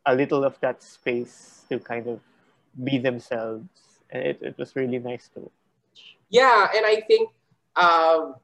a 0.06 0.14
little 0.14 0.44
of 0.44 0.58
that 0.60 0.82
space 0.82 1.64
to 1.68 1.78
kind 1.78 2.06
of 2.06 2.20
be 2.84 2.98
themselves. 2.98 3.66
And 4.10 4.22
it, 4.22 4.38
it 4.42 4.58
was 4.58 4.76
really 4.76 4.98
nice 4.98 5.28
to 5.34 5.40
watch. 5.40 6.16
Yeah, 6.28 6.68
and 6.74 6.84
I 6.84 7.00
think 7.06 7.30
um, 7.76 8.36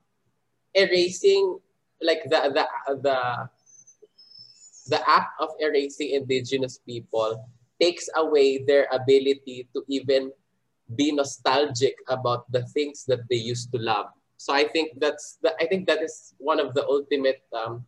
erasing 0.75 1.59
like 2.01 2.23
the 2.25 2.53
the 2.55 2.65
the 3.03 3.19
the 4.89 5.01
act 5.09 5.33
of 5.41 5.51
erasing 5.61 6.11
indigenous 6.11 6.79
people 6.79 7.45
takes 7.81 8.09
away 8.17 8.65
their 8.65 8.89
ability 8.93 9.69
to 9.75 9.85
even 9.89 10.33
be 10.97 11.13
nostalgic 11.13 11.95
about 12.09 12.51
the 12.51 12.65
things 12.73 13.05
that 13.05 13.21
they 13.29 13.37
used 13.37 13.71
to 13.73 13.79
love. 13.79 14.07
So 14.39 14.55
I 14.55 14.67
think 14.67 14.99
that's 15.01 15.39
the, 15.43 15.55
I 15.61 15.67
think 15.67 15.87
that 15.87 16.03
is 16.03 16.35
one 16.39 16.61
of 16.61 16.73
the 16.75 16.87
ultimate 16.87 17.43
um, 17.53 17.85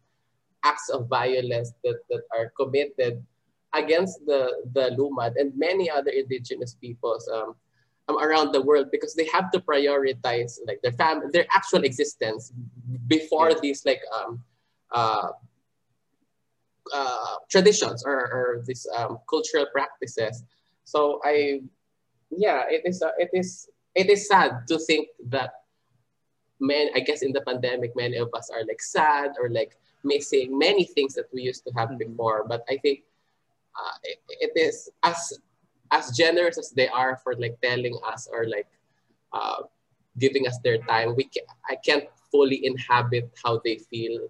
acts 0.65 0.89
of 0.89 1.09
violence 1.09 1.73
that, 1.85 2.01
that 2.11 2.23
are 2.37 2.53
committed 2.57 3.25
against 3.73 4.25
the, 4.27 4.51
the 4.73 4.91
Lumad 4.99 5.35
and 5.37 5.53
many 5.57 5.91
other 5.91 6.11
indigenous 6.11 6.75
peoples 6.75 7.29
um, 7.33 7.55
um, 8.09 8.19
around 8.19 8.53
the 8.53 8.61
world 8.61 8.89
because 8.91 9.15
they 9.15 9.27
have 9.27 9.51
to 9.53 9.61
prioritize 9.61 10.59
like 10.67 10.81
their 10.83 10.93
family, 10.93 11.27
their 11.33 11.47
actual 11.51 11.85
existence 11.85 12.53
before 13.07 13.51
yeah. 13.51 13.59
these 13.63 13.85
like 13.85 14.01
um, 14.19 14.43
uh, 14.93 15.29
uh, 16.93 17.35
traditions 17.51 18.05
or, 18.05 18.17
or 18.17 18.63
these 18.67 18.87
um, 18.97 19.19
cultural 19.29 19.67
practices. 19.73 20.43
So 20.85 21.21
I, 21.25 21.61
yeah, 22.31 22.65
it 22.69 22.83
is 22.85 23.03
uh, 23.03 23.11
it 23.19 23.31
is 23.33 23.69
it 23.95 24.09
is 24.09 24.29
sad 24.29 24.67
to 24.69 24.79
think 24.79 25.09
that 25.29 25.51
men. 26.61 26.89
I 26.95 27.01
guess 27.01 27.23
in 27.23 27.33
the 27.33 27.41
pandemic, 27.43 27.93
many 27.97 28.17
of 28.17 28.29
us 28.35 28.51
are 28.51 28.65
like 28.67 28.81
sad 28.81 29.33
or 29.41 29.51
like 29.51 29.77
missing 30.05 30.59
many 30.59 30.85
things 30.85 31.15
that 31.15 31.27
we 31.33 31.43
used 31.43 31.65
to 31.65 31.73
have 31.73 31.91
mm-hmm. 31.91 32.11
before. 32.11 32.45
But 32.47 32.65
I 32.69 32.77
think 32.79 33.03
uh, 33.77 33.97
it, 34.05 34.19
it 34.29 34.53
is 34.57 34.91
as 35.03 35.39
as 35.93 36.17
generous 36.17 36.59
as 36.59 36.71
they 36.71 36.89
are 36.89 37.19
for 37.23 37.35
like 37.35 37.61
telling 37.61 37.99
us 38.07 38.29
or 38.31 38.47
like 38.47 38.69
uh, 39.33 39.63
giving 40.19 40.47
us 40.47 40.59
their 40.63 40.79
time. 40.79 41.17
We 41.17 41.25
can, 41.25 41.43
I 41.69 41.77
can't 41.77 42.05
fully 42.31 42.65
inhabit 42.65 43.31
how 43.43 43.61
they 43.65 43.79
feel 43.91 44.29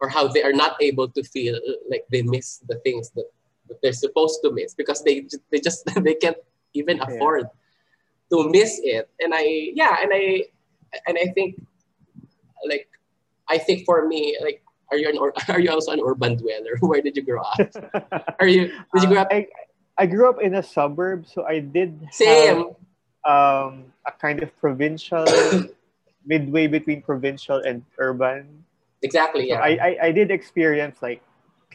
or 0.00 0.08
how 0.08 0.28
they 0.28 0.42
are 0.42 0.52
not 0.52 0.76
able 0.80 1.08
to 1.08 1.22
feel 1.22 1.58
like 1.90 2.04
they 2.10 2.22
miss 2.22 2.58
the 2.68 2.76
things 2.84 3.10
that, 3.10 3.26
that 3.68 3.80
they're 3.82 3.92
supposed 3.92 4.40
to 4.44 4.52
miss 4.52 4.74
because 4.74 5.02
they 5.02 5.26
they 5.50 5.60
just 5.60 5.84
they 6.02 6.14
can't 6.14 6.36
even 6.74 7.00
afford 7.00 7.48
yeah. 8.30 8.42
to 8.42 8.48
miss 8.50 8.80
it. 8.82 9.08
And 9.20 9.32
I 9.34 9.72
yeah, 9.74 9.96
and 10.02 10.10
I 10.12 10.44
and 11.06 11.18
I 11.18 11.32
think 11.34 11.60
like 12.68 12.88
I 13.48 13.58
think 13.58 13.84
for 13.84 14.06
me 14.06 14.38
like 14.42 14.62
are 14.90 14.96
you 14.96 15.08
an 15.08 15.18
or, 15.18 15.32
are 15.48 15.60
you 15.60 15.70
also 15.70 15.92
an 15.92 16.00
urban 16.04 16.36
dweller? 16.36 16.76
Where 16.80 17.00
did 17.00 17.16
you 17.16 17.22
grow 17.22 17.42
up? 17.42 18.36
Are 18.40 18.46
you 18.46 18.68
did 18.94 19.02
you 19.02 19.08
grow 19.08 19.22
up? 19.22 19.28
Uh, 19.30 19.36
I, 19.36 19.46
I 19.98 20.06
grew 20.06 20.28
up 20.28 20.40
in 20.40 20.54
a 20.54 20.62
suburb, 20.62 21.26
so 21.26 21.44
I 21.44 21.60
did 21.60 22.08
same 22.12 22.74
have, 23.24 23.72
um, 23.72 23.92
a 24.06 24.12
kind 24.20 24.42
of 24.42 24.54
provincial 24.60 25.24
midway 26.26 26.66
between 26.66 27.02
provincial 27.02 27.58
and 27.58 27.82
urban. 27.98 28.64
Exactly. 29.02 29.48
Yeah. 29.48 29.56
So 29.56 29.62
I, 29.62 29.68
I 29.68 29.98
I 30.02 30.12
did 30.12 30.30
experience 30.30 31.00
like 31.02 31.22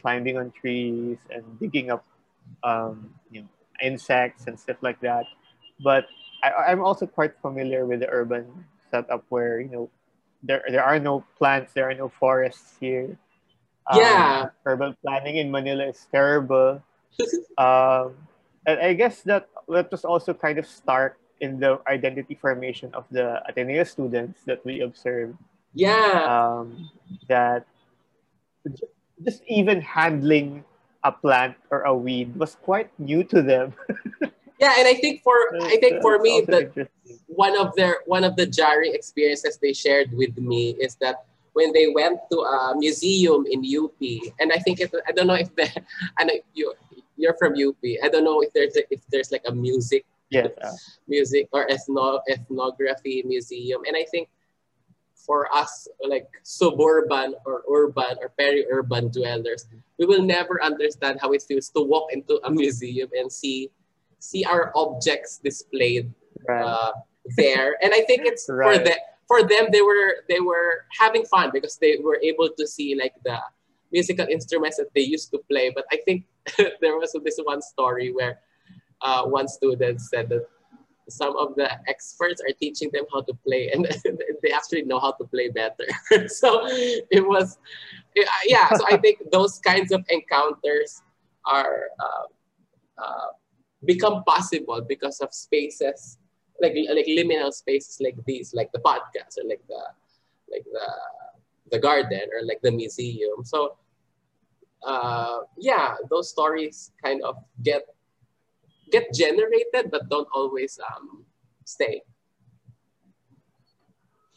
climbing 0.00 0.38
on 0.38 0.50
trees 0.52 1.18
and 1.30 1.44
digging 1.58 1.90
up 1.90 2.04
um, 2.62 3.14
you 3.30 3.42
know 3.42 3.48
insects 3.82 4.46
and 4.46 4.58
stuff 4.58 4.76
like 4.80 5.00
that, 5.00 5.26
but 5.82 6.06
I, 6.42 6.70
I'm 6.70 6.82
also 6.82 7.06
quite 7.06 7.34
familiar 7.42 7.86
with 7.86 8.00
the 8.00 8.08
urban 8.08 8.46
setup 8.90 9.24
where 9.28 9.60
you 9.60 9.70
know 9.70 9.90
there 10.42 10.62
there 10.68 10.84
are 10.84 10.98
no 10.98 11.24
plants, 11.38 11.72
there 11.72 11.88
are 11.88 11.94
no 11.94 12.08
forests 12.08 12.76
here. 12.80 13.16
Um, 13.90 13.98
yeah. 13.98 14.48
Urban 14.66 14.96
planning 15.02 15.36
in 15.36 15.50
Manila 15.50 15.86
is 15.86 16.06
terrible. 16.10 16.82
um, 17.58 18.14
and 18.66 18.78
I 18.78 18.94
guess 18.94 19.22
that 19.22 19.48
that 19.68 19.90
was 19.90 20.04
also 20.04 20.34
kind 20.34 20.58
of 20.58 20.66
stark 20.66 21.18
in 21.40 21.58
the 21.58 21.80
identity 21.86 22.38
formation 22.38 22.94
of 22.94 23.04
the 23.10 23.42
Ateneo 23.48 23.82
students 23.84 24.42
that 24.46 24.64
we 24.64 24.80
observed. 24.80 25.34
Yeah. 25.74 26.22
Um, 26.22 26.90
that 27.28 27.66
just 29.24 29.42
even 29.48 29.80
handling 29.80 30.64
a 31.02 31.10
plant 31.10 31.56
or 31.70 31.82
a 31.82 31.94
weed 31.94 32.34
was 32.36 32.56
quite 32.62 32.90
new 32.98 33.24
to 33.24 33.42
them. 33.42 33.74
yeah, 34.60 34.78
and 34.78 34.86
I 34.86 34.94
think 34.94 35.22
for 35.22 35.34
I 35.62 35.76
think 35.82 36.02
for 36.02 36.18
me 36.18 36.46
that 36.46 36.88
one 37.34 37.56
of 37.56 37.74
their 37.76 37.98
one 38.06 38.24
of 38.24 38.36
the 38.36 38.46
jarring 38.46 38.94
experiences 38.94 39.58
they 39.58 39.72
shared 39.72 40.12
with 40.12 40.36
me 40.36 40.70
is 40.80 40.96
that 40.96 41.24
when 41.52 41.72
they 41.72 41.88
went 41.88 42.18
to 42.30 42.38
a 42.40 42.74
museum 42.76 43.44
in 43.50 43.60
UP, 43.60 44.00
and 44.40 44.52
I 44.52 44.58
think 44.58 44.80
it, 44.80 44.92
I 45.06 45.12
don't 45.12 45.26
know 45.26 45.34
if 45.34 45.54
the 45.54 45.68
I 46.18 46.24
know 46.24 46.34
you 46.54 46.74
you're 47.16 47.36
from 47.38 47.54
UP. 47.54 47.82
I 48.02 48.08
don't 48.08 48.24
know 48.24 48.40
if 48.40 48.52
there's 48.52 48.76
a, 48.76 48.82
if 48.92 49.00
there's 49.10 49.30
like 49.30 49.44
a 49.46 49.54
music 49.54 50.04
yes. 50.30 50.98
music 51.08 51.48
or 51.52 51.66
ethno 51.68 52.20
ethnography 52.28 53.22
museum, 53.24 53.82
and 53.86 53.96
I 53.96 54.04
think 54.10 54.28
for 55.14 55.46
us 55.54 55.86
like 56.02 56.26
suburban 56.42 57.34
or 57.46 57.62
urban 57.70 58.18
or 58.20 58.30
peri-urban 58.36 59.08
dwellers, 59.08 59.66
we 59.98 60.06
will 60.06 60.22
never 60.22 60.62
understand 60.62 61.20
how 61.20 61.32
it 61.32 61.42
feels 61.42 61.68
to 61.70 61.80
walk 61.82 62.12
into 62.12 62.40
a 62.44 62.50
museum 62.62 63.08
and 63.16 63.30
see 63.30 63.70
see 64.18 64.44
our 64.44 64.72
objects 64.74 65.38
displayed 65.42 66.12
right. 66.48 66.62
uh, 66.62 66.92
there. 67.36 67.76
And 67.82 67.92
I 67.92 68.02
think 68.02 68.22
it's 68.24 68.46
right. 68.48 68.78
for 68.78 68.84
them 68.84 68.98
for 69.28 69.42
them 69.42 69.68
they 69.72 69.82
were 69.82 70.24
they 70.28 70.40
were 70.40 70.84
having 70.98 71.24
fun 71.24 71.50
because 71.52 71.78
they 71.78 71.96
were 72.02 72.18
able 72.22 72.50
to 72.58 72.66
see 72.66 72.94
like 72.94 73.14
the 73.24 73.38
musical 73.92 74.26
instruments 74.26 74.76
that 74.78 74.88
they 74.94 75.02
used 75.02 75.30
to 75.30 75.38
play. 75.50 75.70
But 75.74 75.84
I 75.92 75.98
think 76.04 76.24
there 76.80 76.96
was 76.96 77.16
this 77.24 77.38
one 77.42 77.62
story 77.62 78.12
where 78.12 78.40
uh, 79.00 79.24
one 79.24 79.48
student 79.48 80.00
said 80.00 80.28
that 80.30 80.46
some 81.08 81.36
of 81.36 81.54
the 81.56 81.68
experts 81.88 82.40
are 82.40 82.54
teaching 82.60 82.90
them 82.92 83.04
how 83.12 83.20
to 83.22 83.34
play 83.44 83.70
and 83.72 83.84
they 84.42 84.50
actually 84.52 84.82
know 84.82 84.98
how 84.98 85.12
to 85.12 85.24
play 85.24 85.48
better. 85.48 85.86
so 86.28 86.62
it 86.66 87.26
was, 87.26 87.58
yeah, 88.46 88.72
so 88.72 88.84
I 88.86 88.96
think 88.96 89.18
those 89.30 89.58
kinds 89.58 89.92
of 89.92 90.04
encounters 90.08 91.02
are 91.44 91.86
uh, 92.00 93.02
uh, 93.02 93.26
become 93.84 94.22
possible 94.24 94.80
because 94.88 95.20
of 95.20 95.34
spaces 95.34 96.18
like 96.62 96.74
like 96.94 97.06
liminal 97.06 97.52
spaces 97.52 97.98
like 98.00 98.16
these, 98.24 98.54
like 98.54 98.70
the 98.72 98.78
podcast 98.78 99.36
or 99.36 99.44
like 99.44 99.62
the 99.68 99.82
like 100.50 100.64
the 100.64 100.88
the 101.70 101.78
garden 101.78 102.30
or 102.32 102.46
like 102.46 102.62
the 102.62 102.70
museum. 102.70 103.44
So 103.44 103.76
uh, 104.82 105.40
yeah, 105.58 105.94
those 106.08 106.30
stories 106.30 106.92
kind 107.02 107.22
of 107.22 107.36
get 107.62 107.82
get 108.90 109.12
generated, 109.12 109.90
but 109.90 110.08
don't 110.08 110.28
always 110.32 110.78
um, 110.78 111.24
stay. 111.64 112.02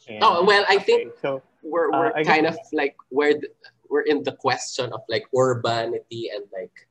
Yeah. 0.08 0.20
Oh 0.22 0.44
well, 0.44 0.64
I 0.68 0.78
think 0.78 1.08
okay. 1.08 1.18
so, 1.22 1.42
we're 1.62 1.90
we're 1.90 2.16
uh, 2.16 2.24
kind 2.24 2.46
of 2.46 2.56
like 2.72 2.96
we're 3.10 3.40
we're 3.88 4.06
in 4.06 4.22
the 4.22 4.32
question 4.32 4.92
of 4.92 5.00
like 5.08 5.26
urbanity 5.36 6.30
and 6.34 6.44
like 6.52 6.88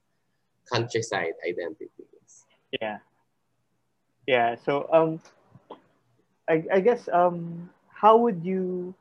countryside 0.72 1.34
identities. 1.48 2.46
Yeah, 2.82 3.00
yeah. 4.28 4.56
So 4.64 4.90
um, 4.92 5.20
I, 6.50 6.64
I 6.74 6.80
guess 6.80 7.10
um, 7.12 7.70
how 7.90 8.18
would 8.18 8.44
you 8.44 8.94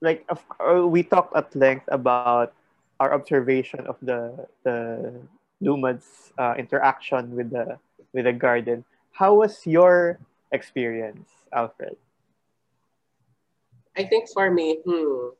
like 0.00 0.26
uh, 0.28 0.86
we 0.86 1.02
talked 1.02 1.36
at 1.36 1.54
length 1.54 1.86
about 1.88 2.52
our 3.00 3.14
observation 3.14 3.86
of 3.86 3.96
the 4.02 4.46
the 4.64 5.14
Lumad's 5.60 6.32
uh, 6.38 6.54
interaction 6.58 7.36
with 7.36 7.50
the 7.50 7.78
with 8.12 8.24
the 8.24 8.32
garden. 8.32 8.84
How 9.12 9.34
was 9.34 9.66
your 9.66 10.18
experience, 10.50 11.30
Alfred? 11.52 11.96
I 13.96 14.04
think 14.04 14.28
for 14.32 14.50
me, 14.50 14.80
hmm, 14.84 15.36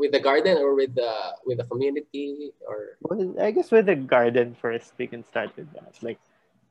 with 0.00 0.12
the 0.12 0.20
garden 0.20 0.56
or 0.56 0.74
with 0.74 0.94
the 0.94 1.12
with 1.44 1.58
the 1.58 1.64
community 1.64 2.52
or 2.66 2.96
well, 3.02 3.36
I 3.40 3.50
guess 3.50 3.70
with 3.70 3.86
the 3.86 3.96
garden 3.96 4.56
first 4.56 4.94
we 4.96 5.06
can 5.06 5.22
start 5.24 5.52
with 5.56 5.70
that. 5.74 6.00
Like 6.00 6.18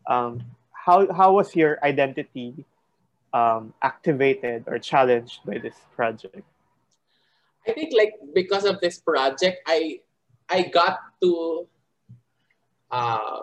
um 0.09 0.41
how 0.73 1.07
how 1.13 1.33
was 1.33 1.55
your 1.55 1.77
identity 1.85 2.65
um 3.31 3.73
activated 3.81 4.65
or 4.67 4.79
challenged 4.79 5.39
by 5.45 5.57
this 5.57 5.77
project? 5.95 6.43
I 7.67 7.71
think 7.71 7.93
like 7.95 8.17
because 8.33 8.65
of 8.65 8.81
this 8.81 8.99
project 8.99 9.61
I 9.67 10.01
I 10.49 10.63
got 10.63 10.97
to 11.21 11.69
uh, 12.89 13.41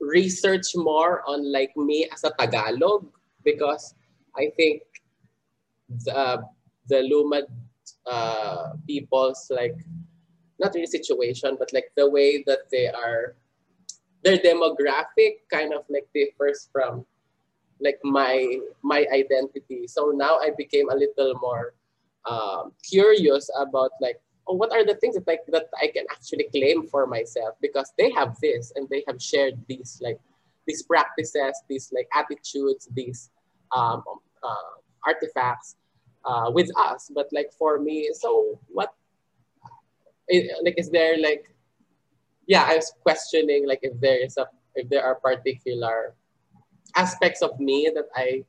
research 0.00 0.76
more 0.76 1.22
on 1.26 1.50
like 1.50 1.72
me 1.76 2.08
as 2.12 2.24
a 2.24 2.32
Tagalog 2.38 3.08
because 3.42 3.94
I 4.36 4.52
think 4.56 4.82
the 5.88 6.44
the 6.88 7.00
Lumad 7.08 7.48
uh, 8.06 8.76
people's 8.86 9.48
like 9.48 9.76
not 10.60 10.74
really 10.74 10.86
situation, 10.86 11.56
but 11.58 11.72
like 11.72 11.90
the 11.96 12.08
way 12.08 12.44
that 12.46 12.70
they 12.70 12.88
are, 12.88 13.34
their 14.24 14.38
demographic 14.38 15.44
kind 15.52 15.72
of 15.72 15.84
like 15.88 16.08
differs 16.14 16.68
from 16.72 17.04
like 17.80 17.98
my 18.02 18.58
my 18.82 19.06
identity. 19.12 19.86
So 19.86 20.12
now 20.14 20.38
I 20.38 20.50
became 20.56 20.88
a 20.90 20.96
little 20.96 21.34
more 21.40 21.74
um, 22.24 22.72
curious 22.82 23.50
about 23.60 23.90
like 24.00 24.20
oh, 24.48 24.54
what 24.54 24.72
are 24.72 24.84
the 24.84 24.94
things 24.96 25.14
that 25.14 25.26
like 25.26 25.44
that 25.48 25.68
I 25.80 25.88
can 25.88 26.04
actually 26.10 26.48
claim 26.50 26.88
for 26.88 27.06
myself 27.06 27.56
because 27.60 27.92
they 27.98 28.10
have 28.12 28.36
this 28.40 28.72
and 28.74 28.88
they 28.88 29.04
have 29.06 29.20
shared 29.20 29.54
these 29.68 30.00
like 30.02 30.18
these 30.66 30.82
practices, 30.82 31.60
these 31.68 31.92
like 31.92 32.08
attitudes, 32.14 32.88
these 32.92 33.30
um, 33.76 34.02
uh, 34.42 34.72
artifacts 35.04 35.76
uh, 36.24 36.50
with 36.52 36.70
us. 36.78 37.10
But 37.14 37.28
like 37.32 37.52
for 37.58 37.78
me, 37.78 38.10
so 38.14 38.58
what? 38.68 38.94
It, 40.28 40.50
like, 40.64 40.74
is 40.78 40.90
there 40.90 41.18
like? 41.18 41.53
Yeah, 42.46 42.64
I 42.68 42.76
was 42.76 42.92
questioning 43.02 43.66
like 43.66 43.80
if 43.82 43.98
there 44.00 44.18
is 44.18 44.36
a 44.36 44.46
if 44.74 44.88
there 44.88 45.04
are 45.04 45.16
particular 45.16 46.14
aspects 46.96 47.42
of 47.42 47.58
me 47.58 47.90
that 47.94 48.06
I 48.14 48.44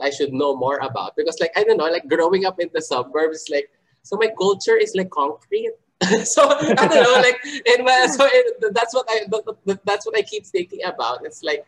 I 0.00 0.10
should 0.10 0.32
know 0.32 0.56
more 0.56 0.78
about. 0.78 1.16
Because 1.16 1.38
like 1.40 1.52
I 1.56 1.64
don't 1.64 1.76
know 1.76 1.86
like 1.86 2.08
growing 2.08 2.44
up 2.44 2.60
in 2.60 2.70
the 2.72 2.82
suburbs 2.82 3.46
like 3.50 3.70
so 4.02 4.16
my 4.16 4.30
culture 4.38 4.76
is 4.76 4.94
like 4.94 5.10
concrete. 5.10 5.72
So 6.24 6.42
I 6.42 6.88
don't 6.90 7.02
know 7.06 7.22
like 7.22 7.38
in 7.46 7.84
my 7.84 8.06
so 8.10 8.28
that's 8.72 8.92
what 8.92 9.06
I 9.08 9.22
that's 9.84 10.04
what 10.04 10.18
I 10.18 10.22
keep 10.22 10.44
thinking 10.46 10.82
about. 10.84 11.24
It's 11.24 11.42
like 11.44 11.64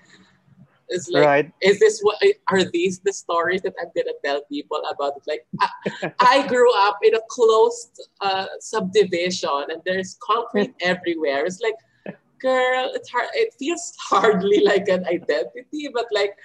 it's 0.88 1.08
like, 1.08 1.24
right. 1.24 1.52
is 1.62 1.78
this 1.78 2.00
what 2.02 2.18
are 2.48 2.64
these 2.64 3.00
the 3.00 3.12
stories 3.12 3.62
that 3.62 3.74
I'm 3.80 3.90
gonna 3.96 4.16
tell 4.24 4.42
people 4.50 4.82
about? 4.92 5.14
Like, 5.26 5.46
I, 5.60 6.12
I 6.20 6.46
grew 6.46 6.70
up 6.86 6.98
in 7.02 7.14
a 7.14 7.20
closed 7.28 8.00
uh, 8.20 8.46
subdivision, 8.60 9.64
and 9.68 9.80
there's 9.84 10.16
concrete 10.22 10.74
everywhere. 10.82 11.46
It's 11.46 11.60
like, 11.60 12.16
girl, 12.40 12.90
it's 12.94 13.08
hard. 13.08 13.28
It 13.34 13.54
feels 13.58 13.94
hardly 13.98 14.60
like 14.64 14.88
an 14.88 15.06
identity, 15.06 15.88
but 15.92 16.06
like, 16.12 16.36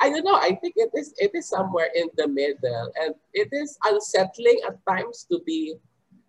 I 0.00 0.10
don't 0.10 0.24
know. 0.24 0.34
I 0.36 0.58
think 0.60 0.74
it 0.76 0.90
is. 0.94 1.14
It 1.18 1.30
is 1.34 1.48
somewhere 1.48 1.88
in 1.94 2.08
the 2.16 2.28
middle, 2.28 2.92
and 3.00 3.14
it 3.32 3.48
is 3.52 3.78
unsettling 3.84 4.60
at 4.66 4.78
times 4.86 5.26
to 5.30 5.40
be 5.46 5.74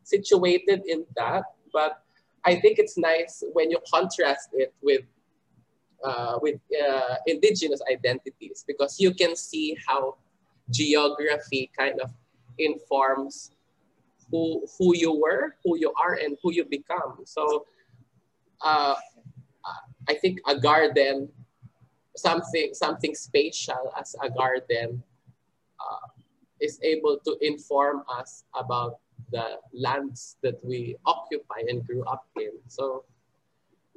situated 0.04 0.84
in 0.88 1.06
that. 1.18 1.44
But 1.74 2.02
I 2.46 2.56
think 2.56 2.80
it's 2.80 2.98
nice 2.98 3.44
when 3.54 3.72
you 3.72 3.80
contrast 3.94 4.50
it 4.54 4.74
with 4.82 5.02
uh, 6.04 6.40
with 6.42 6.60
uh, 6.72 7.16
indigenous 7.28 7.82
identities 7.92 8.64
because 8.68 9.00
you 9.00 9.14
can 9.14 9.36
see 9.36 9.78
how 9.88 10.16
geography 10.70 11.70
kind 11.78 12.00
of 12.00 12.10
informs 12.58 13.52
who 14.30 14.66
who 14.78 14.96
you 14.96 15.14
were, 15.14 15.56
who 15.64 15.78
you 15.78 15.92
are, 16.02 16.16
and 16.16 16.38
who 16.42 16.54
you 16.54 16.64
become. 16.64 17.20
So 17.26 17.66
uh, 18.62 18.96
I 20.08 20.14
think 20.16 20.40
a 20.48 20.58
garden, 20.58 21.30
something 22.16 22.74
something 22.74 23.14
spatial 23.14 23.94
as 24.00 24.16
a 24.22 24.30
garden, 24.30 25.04
uh, 25.80 26.08
is 26.60 26.80
able 26.82 27.20
to 27.26 27.38
inform 27.42 28.04
us 28.10 28.44
about 28.56 29.00
the 29.32 29.60
lands 29.74 30.38
that 30.44 30.64
we 30.64 30.96
occupy 31.06 31.64
and 31.68 31.86
grew 31.86 32.04
up 32.04 32.28
in. 32.36 32.52
So 32.68 33.04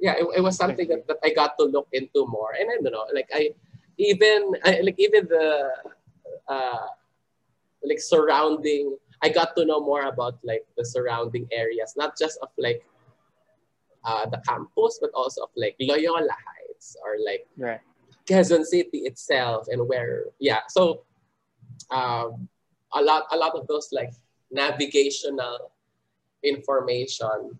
yeah, 0.05 0.13
it, 0.21 0.25
it 0.37 0.41
was 0.45 0.55
something 0.55 0.87
that, 0.87 1.07
that 1.07 1.17
I 1.25 1.33
got 1.33 1.57
to 1.57 1.65
look 1.65 1.89
into 1.91 2.29
more. 2.29 2.53
And 2.53 2.69
I 2.69 2.77
don't 2.77 2.93
know, 2.93 3.09
like 3.11 3.29
I 3.33 3.57
even 3.97 4.53
I, 4.63 4.81
like 4.85 5.01
even 5.01 5.25
the 5.25 5.73
uh, 6.47 6.87
like 7.81 7.99
surrounding. 7.99 8.97
I 9.23 9.29
got 9.29 9.55
to 9.57 9.65
know 9.65 9.81
more 9.81 10.05
about 10.05 10.37
like 10.43 10.61
the 10.77 10.85
surrounding 10.85 11.49
areas, 11.51 11.95
not 11.97 12.13
just 12.13 12.37
of 12.43 12.49
like 12.57 12.85
uh, 14.03 14.29
the 14.29 14.37
campus, 14.45 14.99
but 15.01 15.09
also 15.15 15.49
of 15.49 15.49
like 15.57 15.75
Loyola 15.81 16.29
Heights 16.29 16.95
or 17.01 17.17
like 17.25 17.47
right. 17.57 17.81
Quezon 18.29 18.63
City 18.63 19.09
itself, 19.09 19.65
and 19.73 19.89
where 19.89 20.29
yeah. 20.37 20.61
So 20.69 21.01
um, 21.89 22.47
a 22.93 23.01
lot 23.01 23.25
a 23.31 23.37
lot 23.37 23.57
of 23.57 23.65
those 23.65 23.89
like 23.91 24.13
navigational 24.51 25.71
information 26.43 27.57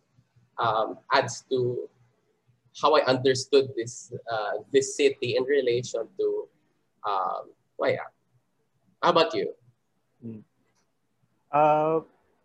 um, 0.60 1.00
adds 1.12 1.42
to 1.50 1.90
how 2.82 2.96
I 2.96 3.06
understood 3.06 3.72
this 3.76 4.12
uh, 4.32 4.64
this 4.72 4.96
city 4.96 5.36
in 5.38 5.44
relation 5.44 6.08
to 6.20 6.48
um, 7.06 7.52
well, 7.78 7.92
yeah. 7.92 8.10
How 9.02 9.10
about 9.12 9.34
you? 9.34 9.54
Hmm. 10.22 10.40
Uh, 11.52 12.02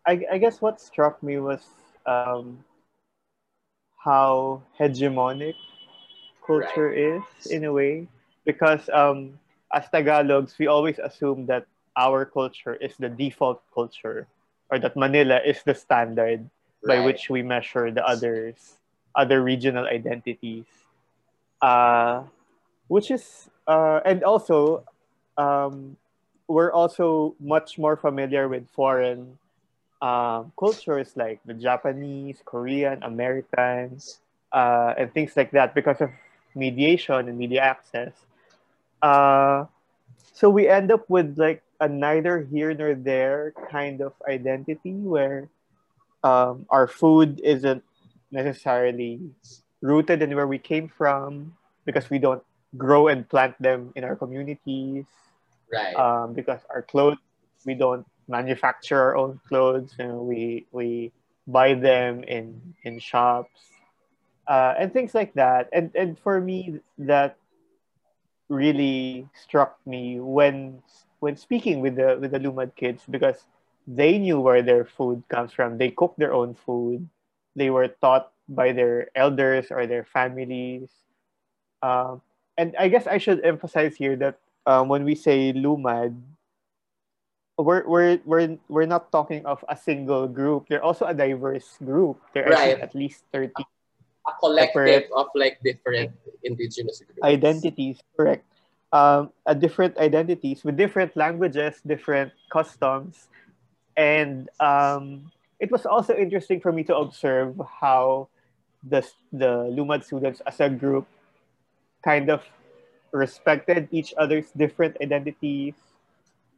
I, 0.07 0.25
I 0.33 0.39
guess 0.39 0.61
what 0.61 0.81
struck 0.81 1.23
me 1.23 1.39
was 1.39 1.65
um, 2.07 2.65
how 3.97 4.63
hegemonic 4.79 5.55
culture 6.47 6.89
right. 6.89 6.99
is 6.99 7.47
in 7.47 7.65
a 7.65 7.73
way 7.73 8.09
because 8.45 8.89
um, 8.93 9.39
as 9.73 9.85
Tagalogs 9.93 10.59
we 10.59 10.67
always 10.67 10.99
assume 10.99 11.47
that 11.47 11.67
our 11.97 12.25
culture 12.25 12.75
is 12.75 12.97
the 12.99 13.09
default 13.09 13.63
culture 13.75 14.27
or 14.71 14.79
that 14.79 14.97
Manila 14.97 15.41
is 15.45 15.63
the 15.63 15.75
standard 15.75 16.49
right. 16.85 16.99
by 16.99 17.05
which 17.05 17.31
we 17.31 17.43
measure 17.43 17.91
the 17.91 18.05
others 18.07 18.80
other 19.15 19.43
regional 19.43 19.87
identities, 19.87 20.65
uh, 21.63 22.23
which 22.89 23.11
is 23.11 23.49
uh, 23.67 24.01
and 24.05 24.23
also 24.25 24.85
um, 25.37 25.97
we're 26.49 26.73
also 26.73 27.35
much 27.41 27.79
more 27.79 27.97
familiar 27.97 28.49
with 28.49 28.69
foreign 28.71 29.39
um, 30.03 30.53
cultures 30.59 31.13
like 31.17 31.41
the 31.45 31.55
Japanese, 31.55 32.39
Korean, 32.45 33.03
Americans, 33.03 34.19
uh, 34.53 34.95
and 34.99 35.13
things 35.13 35.37
like 35.37 35.51
that 35.53 35.75
because 35.75 36.01
of 36.01 36.11
mediation 36.55 37.29
and 37.29 37.39
media 37.39 37.61
access. 37.63 38.13
Uh, 39.03 39.65
so 40.33 40.51
we 40.51 40.69
end 40.69 40.91
up 40.91 41.09
with 41.09 41.39
like 41.39 41.63
a 41.81 41.89
neither 41.89 42.43
here 42.51 42.75
nor 42.75 42.95
there 42.95 43.53
kind 43.71 44.01
of 44.01 44.13
identity 44.29 44.93
where 44.93 45.49
um, 46.25 46.67
our 46.69 46.87
food 46.87 47.41
isn't 47.45 47.83
necessarily 48.31 49.21
rooted 49.83 50.23
in 50.23 50.35
where 50.35 50.47
we 50.47 50.59
came 50.59 50.89
from 50.89 51.55
because 51.85 52.11
we 52.11 52.19
don't 52.19 52.43
grow 52.77 53.09
and 53.09 53.29
plant 53.29 53.61
them 53.61 53.93
in 53.97 54.05
our 54.05 54.17
communities. 54.17 55.05
Right. 55.73 55.95
Um, 55.95 56.35
because 56.35 56.61
our 56.71 56.83
clothes, 56.83 57.19
we 57.65 57.75
don't 57.75 58.07
manufacture 58.29 59.01
our 59.01 59.17
own 59.17 59.41
clothes 59.49 59.95
and 59.99 60.21
we 60.21 60.67
we 60.73 61.13
buy 61.47 61.75
them 61.75 62.23
in 62.25 62.75
in 62.85 62.99
shops 62.99 63.71
uh, 64.51 64.75
and 64.79 64.93
things 64.93 65.15
like 65.15 65.35
that. 65.35 65.69
And 65.73 65.91
and 65.95 66.19
for 66.19 66.41
me, 66.41 66.81
that 66.99 67.37
really 68.49 69.29
struck 69.35 69.79
me 69.87 70.19
when 70.19 70.83
when 71.21 71.37
speaking 71.37 71.81
with 71.81 71.95
the 71.95 72.19
with 72.21 72.33
the 72.33 72.41
Lumad 72.41 72.75
kids 72.75 73.03
because 73.09 73.47
they 73.87 74.19
knew 74.19 74.41
where 74.41 74.63
their 74.63 74.85
food 74.85 75.23
comes 75.29 75.53
from. 75.53 75.79
They 75.79 75.91
cook 75.91 76.15
their 76.19 76.35
own 76.35 76.55
food 76.55 77.09
they 77.61 77.69
were 77.69 77.93
taught 78.01 78.33
by 78.49 78.73
their 78.73 79.13
elders 79.15 79.69
or 79.69 79.85
their 79.85 80.09
families. 80.09 80.89
Um, 81.85 82.25
and 82.57 82.73
I 82.81 82.89
guess 82.89 83.07
I 83.07 83.21
should 83.21 83.45
emphasize 83.45 84.01
here 84.01 84.17
that 84.17 84.41
um, 84.65 84.89
when 84.89 85.05
we 85.05 85.15
say 85.15 85.53
lumad, 85.53 86.17
we're, 87.61 87.85
we're, 87.85 88.19
we're, 88.25 88.57
we're 88.73 88.89
not 88.89 89.13
talking 89.13 89.45
of 89.45 89.61
a 89.69 89.77
single 89.77 90.27
group. 90.27 90.73
They're 90.73 90.83
also 90.83 91.05
a 91.05 91.13
diverse 91.13 91.77
group. 91.85 92.17
There 92.33 92.49
are 92.49 92.57
right. 92.57 92.81
at 92.81 92.97
least 92.97 93.29
30 93.31 93.53
a 94.27 94.33
collective 94.41 95.05
of 95.17 95.29
like 95.35 95.61
different 95.63 96.13
indigenous 96.43 97.01
groups. 97.05 97.21
identities, 97.23 98.01
correct. 98.17 98.45
um, 98.93 99.33
a 99.47 99.55
different 99.55 99.97
identities 99.99 100.65
with 100.65 100.77
different 100.77 101.17
languages, 101.17 101.81
different 101.87 102.33
customs, 102.53 103.29
and 103.97 104.49
um, 104.61 105.31
it 105.61 105.71
was 105.71 105.85
also 105.85 106.17
interesting 106.17 106.59
for 106.61 106.73
me 106.73 106.83
to 106.85 106.97
observe 106.97 107.61
how 107.81 108.29
the 108.83 109.05
the 109.33 109.69
Lumad 109.69 110.03
students 110.03 110.41
as 110.49 110.59
a 110.59 110.73
group 110.73 111.07
kind 112.03 112.33
of 112.33 112.43
respected 113.13 113.89
each 113.93 114.15
other's 114.17 114.51
different 114.57 114.97
identities. 115.05 115.77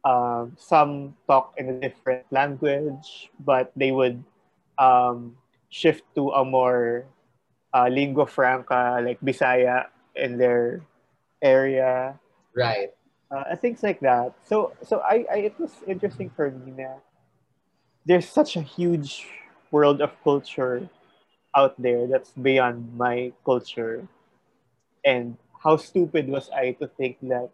Um, 0.03 0.55
some 0.59 1.15
talk 1.27 1.55
in 1.57 1.67
a 1.69 1.75
different 1.79 2.27
language, 2.31 3.31
but 3.39 3.71
they 3.75 3.91
would 3.91 4.23
um, 4.79 5.35
shift 5.69 6.03
to 6.15 6.31
a 6.31 6.43
more 6.43 7.05
uh, 7.73 7.87
lingua 7.87 8.27
franca, 8.27 8.99
like 9.03 9.19
Bisaya, 9.21 9.87
in 10.15 10.37
their 10.37 10.83
area. 11.41 12.19
Right. 12.55 12.91
Uh, 13.31 13.55
things 13.55 13.81
like 13.81 13.99
that. 14.01 14.35
So, 14.43 14.73
so 14.83 14.99
I, 14.99 15.25
I, 15.31 15.37
it 15.49 15.55
was 15.59 15.71
interesting 15.87 16.29
for 16.35 16.51
me 16.51 16.71
that 16.83 16.99
there's 18.05 18.27
such 18.27 18.55
a 18.55 18.61
huge 18.61 19.27
world 19.71 20.01
of 20.01 20.11
culture 20.23 20.89
out 21.55 21.75
there 21.81 22.07
that's 22.07 22.31
beyond 22.31 22.95
my 22.97 23.31
culture, 23.45 24.07
and 25.05 25.37
how 25.63 25.77
stupid 25.77 26.27
was 26.27 26.49
I 26.51 26.71
to 26.81 26.87
think 26.87 27.17
that 27.23 27.49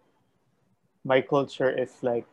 my 1.04 1.22
culture 1.22 1.70
is 1.70 1.92
like 2.02 2.26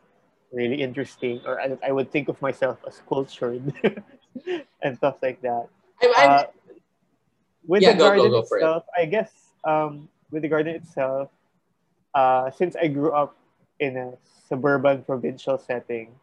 really 0.51 0.81
interesting, 0.81 1.41
or 1.45 1.59
I, 1.59 1.77
I 1.85 1.91
would 1.91 2.11
think 2.11 2.29
of 2.29 2.41
myself 2.41 2.79
as 2.87 3.01
cultured 3.07 3.73
and 4.81 4.97
stuff 4.97 5.17
like 5.21 5.41
that. 5.41 5.67
I'm, 6.01 6.11
I'm, 6.15 6.29
Uh, 6.29 6.43
with 7.67 7.83
Yeah, 7.83 7.93
the 7.93 7.97
go, 7.97 8.03
go, 8.09 8.15
garden 8.15 8.31
go 8.31 8.37
it. 8.39 8.43
itself, 8.43 8.83
I 8.97 9.05
guess 9.05 9.31
um, 9.63 10.09
with 10.31 10.41
the 10.43 10.47
garden 10.49 10.75
itself, 10.75 11.29
uh, 12.15 12.49
since 12.51 12.75
I 12.75 12.87
grew 12.87 13.11
up 13.11 13.35
in 13.79 13.97
a 13.97 14.13
suburban 14.47 15.03
provincial 15.03 15.57
setting, 15.57 16.15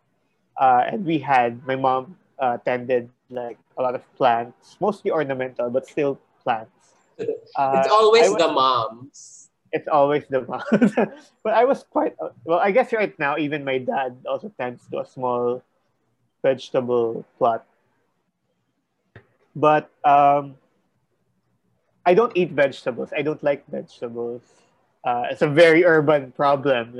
uh, 0.58 0.84
and 0.86 1.04
we 1.04 1.18
had 1.18 1.64
my 1.66 1.76
mom 1.76 2.16
uh, 2.38 2.58
tended 2.58 3.08
like 3.30 3.58
a 3.78 3.82
lot 3.82 3.94
of 3.94 4.02
plants, 4.16 4.76
mostly 4.80 5.10
ornamental, 5.10 5.70
but 5.70 5.86
still 5.86 6.18
plants. 6.42 6.70
Uh, 7.54 7.78
it's 7.78 7.92
always 7.92 8.30
was- 8.30 8.38
the 8.42 8.48
moms. 8.50 9.50
it's 9.72 9.86
always 9.86 10.24
the 10.28 10.42
moms. 10.42 10.94
but 11.44 11.54
I 11.54 11.64
was 11.64 11.84
quite 11.88 12.16
well. 12.44 12.58
I 12.58 12.72
guess 12.72 12.92
right 12.92 13.16
now, 13.18 13.36
even 13.38 13.64
my 13.64 13.78
dad 13.78 14.16
also 14.26 14.50
tends 14.58 14.86
to 14.90 14.98
a 15.00 15.06
small 15.06 15.62
vegetable 16.42 17.24
plot. 17.38 17.64
But 19.54 19.90
um, 20.04 20.56
I 22.04 22.14
don't 22.14 22.32
eat 22.36 22.50
vegetables. 22.50 23.12
I 23.16 23.22
don't 23.22 23.42
like 23.42 23.66
vegetables. 23.68 24.42
Uh, 25.04 25.28
it's 25.30 25.42
a 25.42 25.48
very 25.48 25.84
urban 25.84 26.32
problem, 26.32 26.96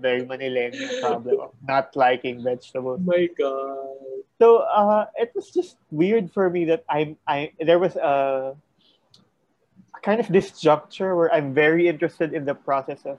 very 0.00 0.24
Manileño 0.24 1.00
problem 1.00 1.40
of 1.40 1.50
not 1.68 1.94
liking 1.94 2.42
vegetables. 2.42 3.00
Oh 3.02 3.04
my 3.04 3.28
god. 3.38 4.24
So 4.40 4.64
uh, 4.64 5.06
it 5.16 5.30
was 5.34 5.50
just 5.50 5.76
weird 5.90 6.32
for 6.32 6.48
me 6.48 6.64
that 6.66 6.84
I'm 6.88 7.16
I 7.28 7.52
there 7.60 7.78
was 7.78 7.96
a, 7.96 8.56
a 8.56 10.00
kind 10.02 10.20
of 10.20 10.26
disjuncture 10.26 11.14
where 11.14 11.32
I'm 11.32 11.52
very 11.52 11.86
interested 11.86 12.32
in 12.32 12.46
the 12.46 12.54
process 12.54 13.04
of 13.04 13.18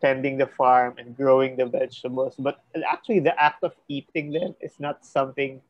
tending 0.00 0.38
the 0.38 0.46
farm 0.46 0.94
and 0.98 1.16
growing 1.16 1.56
the 1.56 1.66
vegetables, 1.66 2.34
but 2.38 2.62
actually 2.86 3.18
the 3.18 3.34
act 3.34 3.64
of 3.64 3.74
eating 3.88 4.30
them 4.30 4.54
is 4.60 4.78
not 4.78 5.04
something 5.04 5.60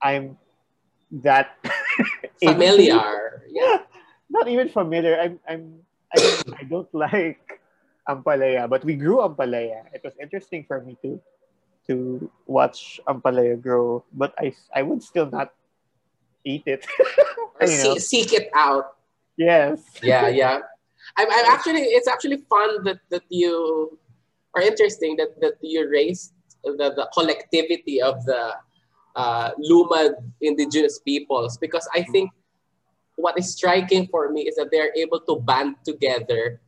I'm 0.00 0.38
that. 1.10 1.58
Familiar. 2.42 3.42
Yeah. 3.50 3.78
Not 4.30 4.48
even 4.48 4.68
familiar. 4.70 5.20
I'm 5.20 5.38
I'm 5.46 5.84
I 6.14 6.18
don't, 6.18 6.54
I 6.54 6.62
don't 6.64 6.94
like 6.94 7.60
ampalaya, 8.08 8.68
but 8.68 8.84
we 8.84 8.94
grew 8.94 9.18
ampalaya. 9.18 9.84
It 9.92 10.02
was 10.04 10.14
interesting 10.20 10.64
for 10.64 10.80
me 10.80 10.96
to 11.02 11.20
to 11.86 12.30
watch 12.46 13.00
ampalaya 13.08 13.60
grow, 13.60 14.04
but 14.12 14.32
I 14.38 14.54
I 14.74 14.82
would 14.82 15.02
still 15.02 15.28
not 15.28 15.52
eat 16.44 16.62
it. 16.66 16.86
Or 17.60 17.70
You 17.70 17.78
know. 17.78 17.94
see, 17.94 18.26
seek 18.26 18.32
it 18.34 18.50
out. 18.54 18.98
yes. 19.38 19.78
Yeah, 20.02 20.26
yeah. 20.26 20.58
I'm, 21.16 21.30
I'm 21.30 21.46
actually 21.46 21.86
it's 21.94 22.08
actually 22.10 22.42
fun 22.50 22.82
that, 22.82 22.98
that 23.10 23.22
you 23.30 23.94
are 24.54 24.62
interesting 24.62 25.14
that, 25.22 25.38
that 25.40 25.54
you 25.62 25.88
raised 25.88 26.34
the, 26.64 26.90
the 26.98 27.06
collectivity 27.14 28.02
of 28.02 28.24
the 28.26 28.54
uh, 29.14 29.50
Lumad 29.54 30.14
indigenous 30.40 30.98
peoples 30.98 31.58
because 31.58 31.86
I 31.94 32.02
think 32.02 32.30
what 33.16 33.38
is 33.38 33.52
striking 33.52 34.06
for 34.08 34.30
me 34.30 34.42
is 34.42 34.56
that 34.56 34.70
they're 34.70 34.94
able 34.96 35.20
to 35.20 35.40
band 35.40 35.76
together 35.84 36.60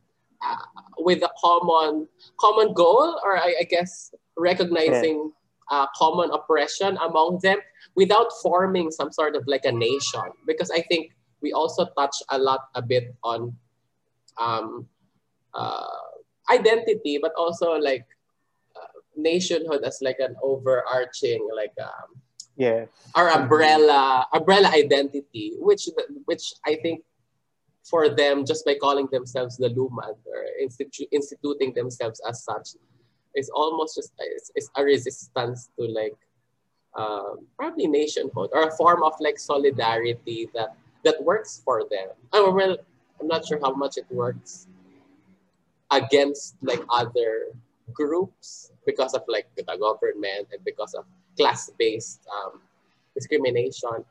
uh, 0.45 0.55
with 0.99 1.23
a 1.23 1.31
common 1.39 2.07
common 2.39 2.73
goal 2.73 3.19
or 3.23 3.37
I, 3.37 3.55
I 3.61 3.63
guess 3.63 4.13
recognizing 4.37 5.31
uh, 5.69 5.87
common 5.95 6.31
oppression 6.31 6.97
among 7.03 7.39
them 7.43 7.57
without 7.95 8.31
forming 8.41 8.91
some 8.91 9.11
sort 9.11 9.35
of 9.35 9.43
like 9.47 9.65
a 9.65 9.71
nation. 9.71 10.23
Because 10.45 10.71
I 10.71 10.81
think 10.81 11.11
we 11.41 11.51
also 11.53 11.87
touch 11.97 12.15
a 12.29 12.37
lot 12.37 12.69
a 12.75 12.81
bit 12.81 13.15
on 13.23 13.55
um, 14.39 14.87
uh, 15.53 15.87
identity, 16.49 17.19
but 17.21 17.33
also 17.37 17.73
like 17.73 18.05
uh, 18.75 18.99
nationhood 19.15 19.83
as 19.83 19.99
like 20.01 20.19
an 20.19 20.35
overarching 20.41 21.47
like 21.55 21.73
um, 21.81 22.21
Yes. 22.57 22.89
our 23.13 23.29
umbrella 23.29 24.25
umbrella 24.33 24.69
identity, 24.73 25.53
which 25.59 25.87
which 26.25 26.53
I 26.65 26.75
think 26.81 27.03
for 27.85 28.09
them 28.09 28.45
just 28.45 28.65
by 28.65 28.75
calling 28.75 29.07
themselves 29.11 29.57
the 29.57 29.69
Lumad 29.69 30.17
or 30.25 30.41
institu- 30.59 31.07
instituting 31.11 31.71
themselves 31.73 32.19
as 32.27 32.43
such 32.43 32.75
is 33.35 33.49
almost 33.53 33.95
just 33.95 34.11
is, 34.35 34.51
is 34.55 34.69
a 34.75 34.83
resistance 34.83 35.69
to 35.79 35.85
like 35.85 36.17
um, 36.97 37.45
probably 37.55 37.87
nationhood 37.87 38.49
or 38.51 38.67
a 38.67 38.75
form 38.75 39.03
of 39.03 39.13
like 39.19 39.37
solidarity 39.37 40.49
that 40.55 40.75
that 41.05 41.21
works 41.23 41.61
for 41.63 41.85
them. 41.91 42.09
Oh 42.33 42.51
well, 42.51 42.75
I'm 43.21 43.27
not 43.27 43.45
sure 43.45 43.59
how 43.61 43.73
much 43.73 43.97
it 43.97 44.05
works 44.09 44.67
against 45.91 46.57
like 46.61 46.81
other 46.89 47.53
groups 47.93 48.71
because 48.85 49.13
of 49.13 49.21
like 49.27 49.47
the 49.55 49.63
government 49.63 50.49
and 50.51 50.63
because 50.65 50.93
of 50.93 51.05
class-based 51.37 52.21
um, 52.27 52.61
discrimination. 53.13 54.03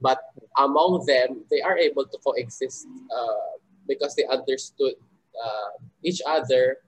But 0.00 0.18
among 0.58 1.06
them, 1.06 1.44
they 1.50 1.62
are 1.62 1.78
able 1.78 2.04
to 2.04 2.18
coexist 2.18 2.86
uh, 3.08 3.56
because 3.88 4.14
they 4.14 4.26
understood 4.26 4.94
uh, 5.32 5.80
each 6.02 6.20
other 6.26 6.78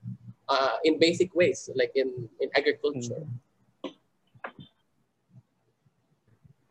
uh, 0.49 0.77
in 0.85 0.99
basic 0.99 1.35
ways, 1.35 1.71
like 1.75 1.93
in, 1.95 2.29
in 2.41 2.51
agriculture. 2.57 3.25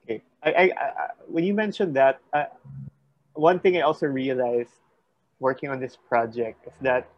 Okay. 0.03 0.21
I, 0.43 0.51
I, 0.53 0.63
I 0.63 1.07
when 1.27 1.43
you 1.43 1.53
mentioned 1.53 1.95
that, 1.95 2.19
uh, 2.33 2.45
one 3.33 3.59
thing 3.59 3.77
I 3.77 3.81
also 3.81 4.05
realized 4.07 4.71
working 5.39 5.69
on 5.69 5.79
this 5.79 5.97
project 6.07 6.65
is 6.67 6.73
that 6.81 7.09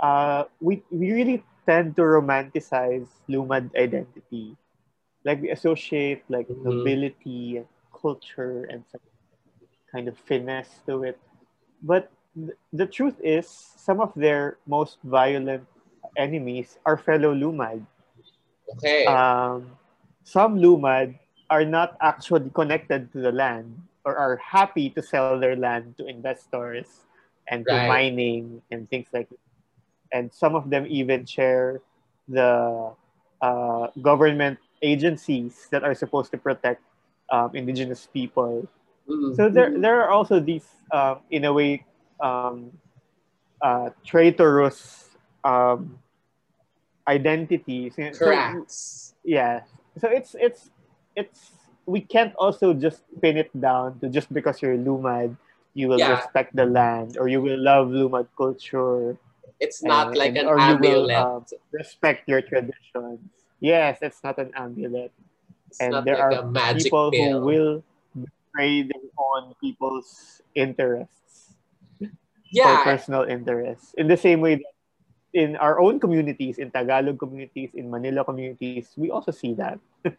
uh, 0.00 0.44
we 0.60 0.82
we 0.90 1.12
really 1.12 1.44
tend 1.66 1.96
to 1.96 2.02
romanticize 2.02 3.06
Lumad 3.28 3.70
identity. 3.76 4.56
Like 5.24 5.40
we 5.42 5.50
associate 5.50 6.24
like 6.28 6.48
Mhm. 6.48 6.62
nobility 6.62 7.56
and 7.58 7.66
culture 7.92 8.64
and 8.70 8.84
some 8.90 9.00
kind 9.92 10.08
of 10.08 10.16
finesse 10.18 10.80
to 10.86 11.02
it. 11.04 11.18
But 11.82 12.10
th- 12.34 12.58
the 12.72 12.86
truth 12.86 13.18
is, 13.22 13.48
some 13.48 14.00
of 14.00 14.12
their 14.14 14.58
most 14.66 14.98
violent 15.02 15.66
enemies 16.16 16.78
are 16.86 16.96
fellow 16.96 17.34
Lumad. 17.34 17.86
Okay. 18.72 19.06
Um, 19.06 19.78
some 20.24 20.58
Lumad 20.58 21.18
are 21.50 21.64
not 21.64 21.96
actually 22.00 22.50
connected 22.50 23.12
to 23.12 23.18
the 23.20 23.32
land 23.32 23.82
or 24.04 24.16
are 24.16 24.36
happy 24.36 24.90
to 24.90 25.02
sell 25.02 25.30
their 25.30 25.48
land 25.48 25.88
to 25.88 25.98
investors 25.98 26.96
and 27.40 27.60
to 27.62 27.74
mining 27.74 28.62
and 28.70 28.88
things 28.88 29.06
like 29.12 29.28
that. 29.28 29.38
And 30.12 30.32
some 30.32 30.54
of 30.54 30.70
them 30.70 30.86
even 30.88 31.24
share 31.26 31.80
the 32.28 32.92
uh, 33.40 33.86
government 34.00 34.58
agencies 34.84 35.66
that 35.72 35.80
are 35.82 35.94
supposed 35.96 36.30
to 36.32 36.38
protect 36.38 36.84
um, 37.32 37.50
indigenous 37.56 38.04
people. 38.12 38.68
Mhm. 39.08 39.32
So 39.36 39.48
there, 39.48 39.72
there 39.72 40.04
are 40.04 40.10
also 40.12 40.38
these, 40.40 40.68
um, 40.92 41.24
in 41.32 41.44
a 41.48 41.52
way, 41.52 41.84
um, 42.20 42.68
uh, 43.64 43.90
traitorous 44.04 45.08
um, 45.42 45.98
identities. 47.08 47.96
So- 47.96 48.28
Cracks. 48.28 49.14
yeah 49.24 49.64
so 49.96 50.08
it's 50.12 50.36
it's 50.36 50.68
it's 51.16 51.56
we 51.88 52.00
can't 52.00 52.34
also 52.36 52.74
just 52.76 53.04
pin 53.24 53.36
it 53.40 53.48
down 53.56 53.96
to 54.04 54.08
just 54.12 54.28
because 54.32 54.60
you're 54.60 54.76
lumad 54.76 55.32
you 55.72 55.88
will 55.88 55.96
Yeah. 56.00 56.20
respect 56.20 56.52
the 56.52 56.66
land 56.68 57.16
or 57.16 57.28
you 57.28 57.40
will 57.40 57.56
love 57.56 57.88
lumad 57.88 58.28
culture 58.36 59.16
It's 59.64 59.80
not 59.80 60.12
and- 60.12 60.16
like 60.20 60.36
and- 60.36 60.44
an 60.44 60.52
or 60.52 60.58
you 60.60 60.76
will, 60.76 61.08
um, 61.14 61.40
respect 61.72 62.28
your 62.28 62.42
traditions 62.44 63.20
yes 63.64 63.96
it's 64.04 64.20
not 64.20 64.36
an 64.36 64.52
amulet 64.52 65.08
it's 65.72 65.80
and 65.80 65.96
not 65.96 66.04
there 66.04 66.20
like 66.20 66.36
are 66.36 66.44
a 66.44 66.46
magic 66.46 66.92
people 66.92 67.08
pill. 67.08 67.40
who 67.40 67.46
will 67.48 67.72
betray 68.12 68.84
their 68.84 69.08
own 69.16 69.56
people's 69.56 70.42
interests 70.52 71.56
for 71.98 72.12
yeah, 72.52 72.84
personal 72.84 73.24
interests 73.24 73.96
in 73.96 74.06
the 74.06 74.16
same 74.16 74.44
way 74.44 74.60
that 74.60 74.74
in 75.34 75.56
our 75.56 75.80
own 75.82 75.98
communities, 75.98 76.58
in 76.58 76.70
Tagalog 76.70 77.18
communities, 77.18 77.70
in 77.74 77.90
Manila 77.90 78.24
communities, 78.24 78.94
we 78.96 79.10
also 79.10 79.32
see 79.32 79.52
that. 79.54 79.78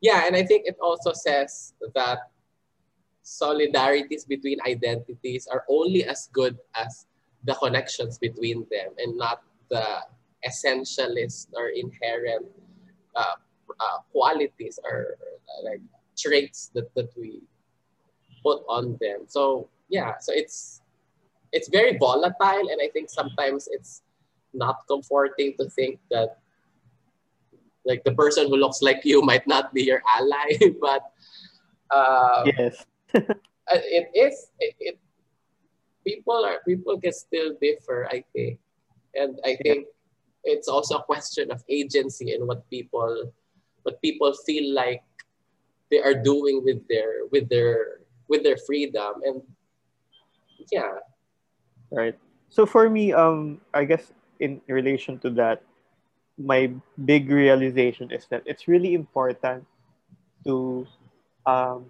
yeah, 0.00 0.26
and 0.26 0.34
I 0.34 0.42
think 0.42 0.66
it 0.66 0.76
also 0.82 1.14
says 1.14 1.72
that 1.94 2.18
solidarities 3.24 4.26
between 4.26 4.58
identities 4.66 5.46
are 5.46 5.62
only 5.70 6.04
as 6.04 6.28
good 6.32 6.58
as 6.74 7.06
the 7.44 7.54
connections 7.54 8.18
between 8.18 8.66
them 8.70 8.90
and 8.98 9.16
not 9.16 9.42
the 9.70 10.02
essentialist 10.46 11.54
or 11.54 11.70
inherent 11.70 12.46
uh, 13.16 13.36
uh, 13.80 13.98
qualities 14.12 14.78
or 14.84 15.16
uh, 15.20 15.64
like 15.64 15.80
traits 16.16 16.70
that, 16.74 16.94
that 16.94 17.10
we 17.16 17.42
put 18.44 18.62
on 18.68 18.96
them. 19.00 19.26
So 19.26 19.68
yeah, 19.88 20.18
so 20.20 20.32
it's 20.32 20.82
it's 21.52 21.68
very 21.68 21.96
volatile 21.96 22.68
and 22.70 22.78
I 22.82 22.88
think 22.92 23.08
sometimes 23.10 23.68
it's 23.70 24.02
not 24.52 24.86
comforting 24.88 25.54
to 25.58 25.68
think 25.70 25.98
that 26.10 26.38
like 27.84 28.02
the 28.04 28.12
person 28.12 28.48
who 28.48 28.56
looks 28.56 28.82
like 28.82 29.04
you 29.04 29.22
might 29.30 29.46
not 29.46 29.72
be 29.72 29.82
your 29.84 30.02
ally, 30.06 30.58
but 30.80 31.02
uh, 31.90 32.42
yes, 32.44 32.84
it 33.14 34.10
is. 34.14 34.50
It, 34.58 34.74
it, 34.80 34.98
people 36.04 36.44
are 36.44 36.58
people 36.66 36.98
can 36.98 37.12
still 37.12 37.54
differ. 37.62 38.08
I 38.10 38.24
think, 38.34 38.58
and 39.14 39.38
I 39.44 39.56
think. 39.62 39.86
It's 40.46 40.68
also 40.68 40.98
a 40.98 41.02
question 41.02 41.50
of 41.50 41.62
agency 41.68 42.32
and 42.32 42.46
what 42.46 42.62
people 42.70 43.34
what 43.82 44.00
people 44.00 44.32
feel 44.46 44.74
like 44.74 45.02
they 45.90 46.00
are 46.00 46.14
doing 46.14 46.62
with 46.64 46.86
their 46.88 47.26
with 47.30 47.48
their 47.50 48.00
with 48.28 48.42
their 48.42 48.56
freedom. 48.56 49.22
And 49.22 49.42
yeah. 50.72 51.02
Right. 51.90 52.18
So 52.48 52.64
for 52.64 52.88
me 52.88 53.12
um 53.12 53.60
i 53.74 53.84
guess 53.84 54.14
in 54.40 54.62
relation 54.68 55.18
to 55.18 55.30
that 55.30 55.62
my 56.38 56.70
big 57.04 57.30
realization 57.30 58.10
is 58.12 58.26
that 58.30 58.42
it's 58.46 58.68
really 58.68 58.94
important 58.94 59.66
to 60.46 60.86
um 61.44 61.84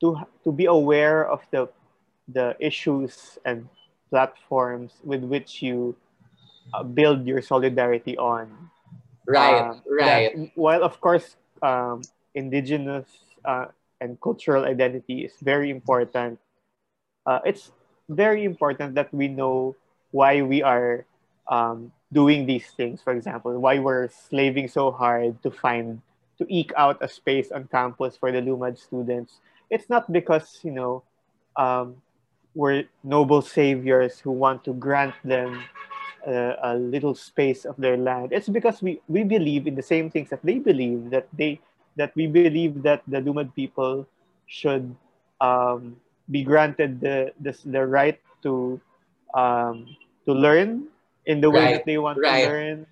to 0.00 0.16
to 0.44 0.50
be 0.50 0.66
aware 0.66 1.28
of 1.28 1.44
the 1.50 1.68
the 2.32 2.56
issues 2.58 3.38
and 3.44 3.68
platforms 4.08 4.98
with 5.04 5.22
which 5.22 5.62
you 5.62 5.94
uh, 6.74 6.82
build 6.82 7.26
your 7.26 7.42
solidarity 7.42 8.16
on 8.16 8.70
right 9.26 9.60
um, 9.60 9.82
right 9.88 10.34
that, 10.34 10.50
while 10.54 10.82
of 10.82 11.00
course 11.00 11.36
um, 11.62 12.02
indigenous 12.34 13.06
uh, 13.44 13.66
and 14.00 14.20
cultural 14.20 14.64
identity 14.64 15.24
is 15.24 15.32
very 15.42 15.70
important. 15.70 16.38
Uh, 17.26 17.40
it's 17.44 17.70
very 18.08 18.44
important 18.44 18.94
that 18.94 19.12
we 19.12 19.28
know 19.28 19.76
why 20.10 20.42
we 20.42 20.62
are 20.62 21.04
um, 21.48 21.92
doing 22.12 22.46
these 22.46 22.66
things. 22.76 23.00
For 23.02 23.12
example, 23.12 23.56
why 23.58 23.78
we're 23.78 24.08
slaving 24.08 24.68
so 24.68 24.90
hard 24.90 25.42
to 25.42 25.50
find 25.50 26.00
to 26.38 26.46
eke 26.48 26.72
out 26.76 26.98
a 27.02 27.08
space 27.08 27.52
on 27.52 27.68
campus 27.70 28.16
for 28.16 28.32
the 28.32 28.40
Lumad 28.40 28.78
students. 28.78 29.40
It's 29.68 29.88
not 29.88 30.10
because 30.10 30.60
you 30.62 30.72
know 30.72 31.02
um, 31.56 31.96
we're 32.54 32.84
noble 33.04 33.42
saviors 33.42 34.18
who 34.18 34.32
want 34.32 34.64
to 34.64 34.72
grant 34.72 35.14
them 35.22 35.62
uh, 36.26 36.56
a 36.62 36.74
little 36.76 37.14
space 37.14 37.64
of 37.64 37.76
their 37.76 37.96
land. 37.96 38.32
It's 38.32 38.48
because 38.48 38.82
we, 38.82 39.00
we 39.08 39.24
believe 39.24 39.66
in 39.66 39.74
the 39.74 39.82
same 39.82 40.10
things 40.10 40.30
that 40.30 40.44
they 40.44 40.58
believe 40.58 41.10
that 41.10 41.28
they 41.36 41.60
that 41.96 42.14
we 42.14 42.26
believe 42.26 42.82
that 42.82 43.02
the 43.08 43.18
Lumad 43.20 43.54
people 43.54 44.06
should 44.46 44.94
um, 45.40 45.96
be 46.30 46.44
granted 46.44 47.00
the, 47.00 47.32
the, 47.40 47.56
the 47.66 47.84
right 47.86 48.20
to 48.42 48.80
um, 49.34 49.86
to 50.26 50.32
learn 50.32 50.86
in 51.26 51.40
the 51.40 51.50
way 51.50 51.64
right. 51.64 51.74
that 51.74 51.86
they 51.86 51.98
want 51.98 52.18
right. 52.18 52.44
to 52.44 52.50
learn, 52.50 52.86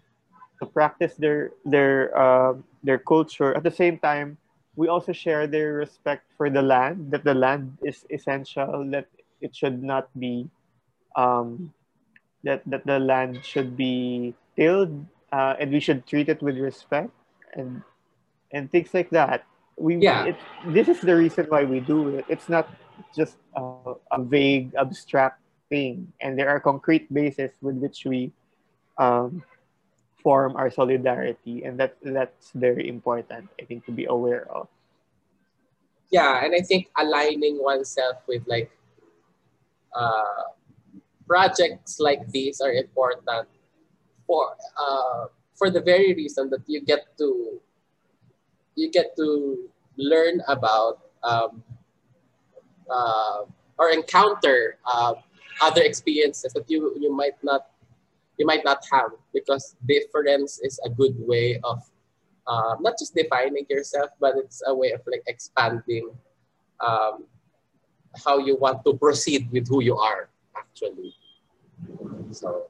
to 0.61 0.67
practice 0.67 1.15
their 1.15 1.53
their 1.65 2.13
uh, 2.17 2.55
their 2.83 2.99
culture. 2.99 3.55
At 3.55 3.63
the 3.63 3.75
same 3.75 3.99
time, 3.99 4.37
we 4.77 4.89
also 4.89 5.13
share 5.13 5.47
their 5.47 5.75
respect 5.75 6.25
for 6.37 6.51
the 6.51 6.63
land. 6.63 7.11
That 7.11 7.25
the 7.25 7.35
land 7.35 7.79
is 7.83 8.05
essential. 8.11 8.87
That 8.91 9.07
it 9.41 9.55
should 9.55 9.83
not 9.83 10.11
be 10.19 10.51
um, 11.17 11.73
that 12.45 12.63
that 12.67 12.87
the 12.87 12.99
land 12.99 13.45
should 13.45 13.77
be 13.77 14.35
tilled, 14.57 14.93
uh, 15.33 15.55
and 15.59 15.71
we 15.71 15.81
should 15.81 16.07
treat 16.07 16.29
it 16.29 16.43
with 16.43 16.59
respect. 16.59 17.11
And 17.55 17.83
and 18.53 18.71
things 18.71 18.95
like 18.95 19.11
that. 19.11 19.45
We 19.77 19.97
yeah. 19.97 20.35
It, 20.35 20.37
this 20.67 20.89
is 20.89 21.01
the 21.01 21.17
reason 21.17 21.47
why 21.49 21.65
we 21.65 21.81
do 21.81 22.17
it. 22.17 22.25
It's 22.29 22.49
not 22.49 22.69
just 23.15 23.37
a, 23.55 23.95
a 24.13 24.23
vague, 24.23 24.75
abstract 24.75 25.41
thing, 25.69 26.13
and 26.21 26.39
there 26.39 26.49
are 26.49 26.61
concrete 26.61 27.13
bases 27.13 27.53
with 27.61 27.77
which 27.77 28.05
we 28.05 28.33
um, 28.99 29.43
form 30.23 30.57
our 30.57 30.71
solidarity, 30.71 31.63
and 31.65 31.79
that 31.79 31.97
that's 32.03 32.51
very 32.55 32.89
important. 32.89 33.49
I 33.61 33.65
think 33.65 33.87
to 33.87 33.93
be 33.93 34.07
aware 34.07 34.51
of. 34.51 34.69
Yeah, 36.11 36.43
and 36.43 36.55
I 36.55 36.61
think 36.61 36.89
aligning 36.97 37.63
oneself 37.63 38.17
with 38.27 38.43
like 38.47 38.71
uh, 39.95 40.57
projects 41.29 42.01
like 42.01 42.27
these 42.33 42.61
are 42.61 42.73
important 42.73 43.47
for 44.27 44.57
uh, 44.81 45.29
for 45.55 45.71
the 45.71 45.81
very 45.81 46.15
reason 46.15 46.49
that 46.51 46.65
you 46.67 46.81
get 46.81 47.05
to 47.19 47.61
you 48.75 48.91
get 48.91 49.15
to 49.17 49.69
learn 49.99 50.41
about 50.49 51.11
um, 51.23 51.63
uh, 52.89 53.45
or 53.79 53.91
encounter 53.91 54.79
uh, 54.87 55.15
other 55.61 55.83
experiences 55.83 56.53
that 56.55 56.65
you 56.71 56.97
you 56.99 57.13
might 57.13 57.37
not 57.43 57.71
you 58.39 58.47
might 58.47 58.65
not 58.65 58.79
have 58.91 59.11
because 59.35 59.77
difference 59.87 60.61
is 60.63 60.81
a 60.87 60.89
good 60.89 61.15
way 61.19 61.61
of 61.65 61.83
uh, 62.47 62.77
not 62.81 62.95
just 62.99 63.15
defining 63.15 63.67
yourself 63.69 64.11
but 64.21 64.35
it's 64.37 64.63
a 64.67 64.75
way 64.75 64.93
of 64.93 65.03
like 65.07 65.23
expanding 65.27 66.09
um, 66.81 67.27
how 68.25 68.39
you 68.39 68.57
want 68.57 68.85
to 68.85 68.95
proceed 68.95 69.51
with 69.51 69.67
who 69.69 69.83
you 69.83 69.97
are 69.99 70.31
actually 70.59 71.15
so 72.31 72.67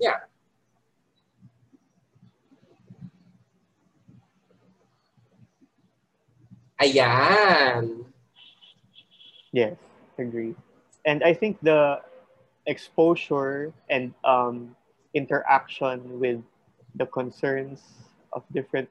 yeah 0.00 0.16
Ayan. 6.82 7.84
Yes, 9.52 9.76
agree. 10.18 10.54
And 11.04 11.22
I 11.22 11.32
think 11.34 11.58
the 11.62 12.00
exposure 12.66 13.72
and 13.88 14.14
um, 14.24 14.76
interaction 15.14 16.20
with 16.20 16.42
the 16.94 17.06
concerns 17.06 17.82
of 18.32 18.44
different 18.52 18.88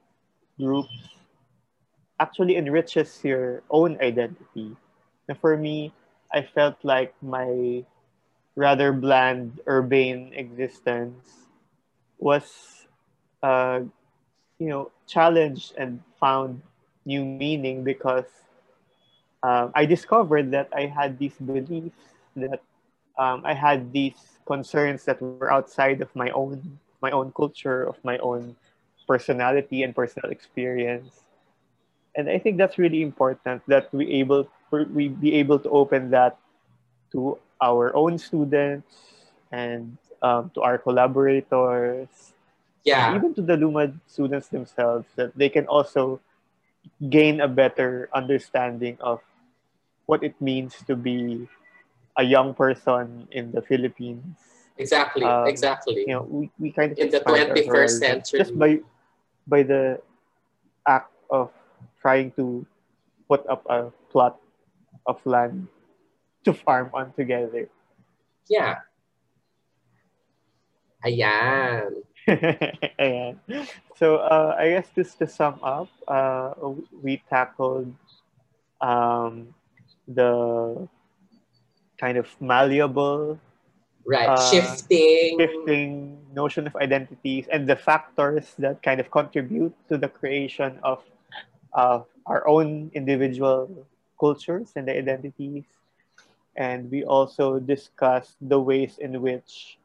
groups 0.58 0.90
actually 2.20 2.56
enriches 2.56 3.24
your 3.24 3.62
own 3.70 3.98
identity. 4.00 4.76
And 5.28 5.38
for 5.38 5.56
me, 5.56 5.92
I 6.32 6.42
felt 6.42 6.76
like 6.84 7.14
my 7.22 7.84
rather 8.56 8.92
bland 8.92 9.60
urban 9.66 10.32
existence 10.34 11.46
was, 12.18 12.86
uh, 13.42 13.80
you 14.58 14.68
know, 14.68 14.90
challenged 15.06 15.74
and 15.76 16.02
found 16.20 16.62
new 17.04 17.24
meaning 17.24 17.82
because 17.84 18.26
um, 19.42 19.70
I 19.74 19.84
discovered 19.86 20.50
that 20.52 20.68
I 20.74 20.86
had 20.86 21.18
these 21.18 21.34
beliefs 21.38 21.96
that 22.36 22.60
um, 23.18 23.42
I 23.44 23.54
had 23.54 23.92
these 23.92 24.38
concerns 24.46 25.04
that 25.04 25.20
were 25.22 25.36
outside 25.36 25.84
of 25.86 25.98
my 26.00 26.14
own 26.16 26.60
my 26.86 26.98
own 26.98 27.18
culture, 27.20 27.74
of 27.74 27.88
my 27.92 28.08
own 28.10 28.56
personality 29.06 29.82
and 29.82 29.94
personal 29.94 30.30
experience. 30.30 31.25
And 32.16 32.30
I 32.30 32.38
think 32.38 32.56
that's 32.56 32.78
really 32.78 33.02
important 33.02 33.62
that 33.68 33.92
we 33.92 34.08
able 34.24 34.48
we 34.72 35.08
be 35.08 35.34
able 35.36 35.60
to 35.60 35.68
open 35.68 36.10
that 36.10 36.38
to 37.12 37.38
our 37.60 37.94
own 37.94 38.18
students 38.18 38.88
and 39.52 39.96
um, 40.22 40.50
to 40.54 40.62
our 40.62 40.78
collaborators. 40.78 42.08
Yeah. 42.84 43.14
Even 43.14 43.34
to 43.34 43.42
the 43.42 43.54
Lumad 43.54 43.98
students 44.06 44.48
themselves, 44.48 45.06
that 45.16 45.36
they 45.36 45.48
can 45.48 45.66
also 45.66 46.20
gain 47.10 47.40
a 47.40 47.48
better 47.48 48.08
understanding 48.14 48.96
of 49.00 49.20
what 50.06 50.22
it 50.22 50.40
means 50.40 50.74
to 50.86 50.94
be 50.94 51.48
a 52.16 52.22
young 52.22 52.54
person 52.54 53.28
in 53.30 53.52
the 53.52 53.60
Philippines. 53.60 54.38
Exactly, 54.78 55.24
um, 55.24 55.46
exactly. 55.46 56.04
You 56.06 56.14
know, 56.14 56.22
we, 56.22 56.50
we 56.58 56.70
kind 56.70 56.92
of 56.92 56.98
in 56.98 57.10
the 57.10 57.20
21st 57.20 57.98
century 57.98 58.38
just 58.38 58.58
by 58.58 58.80
by 59.46 59.62
the 59.62 60.00
act 60.86 61.12
of 61.30 61.50
trying 62.06 62.30
to 62.38 62.62
put 63.26 63.42
up 63.50 63.66
a 63.66 63.90
plot 64.14 64.38
of 65.10 65.18
land 65.26 65.66
to 66.46 66.54
farm 66.54 66.86
on 66.94 67.10
together. 67.18 67.66
Yeah. 68.46 68.86
Ayan. 71.02 72.06
Ayan. 73.02 73.42
So 73.98 74.22
uh, 74.22 74.54
I 74.54 74.78
guess 74.78 74.86
just 74.94 75.18
to 75.18 75.26
sum 75.26 75.58
up, 75.66 75.90
uh, 76.06 76.54
we 77.02 77.18
tackled 77.26 77.90
um, 78.78 79.50
the 80.06 80.86
kind 81.98 82.18
of 82.22 82.30
malleable 82.38 83.42
Right. 84.06 84.30
Uh, 84.30 84.38
shifting. 84.38 85.34
shifting 85.34 86.22
notion 86.30 86.70
of 86.70 86.76
identities 86.78 87.50
and 87.50 87.66
the 87.66 87.74
factors 87.74 88.54
that 88.62 88.78
kind 88.80 89.02
of 89.02 89.10
contribute 89.10 89.74
to 89.90 89.98
the 89.98 90.06
creation 90.06 90.78
of 90.86 91.02
uh, 91.76 92.02
our 92.26 92.48
own 92.48 92.90
individual 92.94 93.86
cultures 94.20 94.72
and 94.76 94.88
the 94.88 94.96
identities. 94.98 95.64
And 96.56 96.90
we 96.90 97.04
also 97.04 97.60
discussed 97.60 98.36
the 98.40 98.60
ways 98.60 98.98
in 98.98 99.22
which 99.22 99.78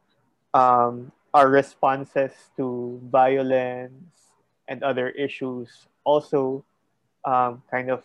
um, 0.54 1.12
our 1.34 1.48
responses 1.48 2.32
to 2.56 3.00
violence 3.10 4.32
and 4.68 4.82
other 4.82 5.10
issues 5.10 5.86
also 6.04 6.64
um, 7.24 7.62
kind 7.70 7.90
of 7.90 8.04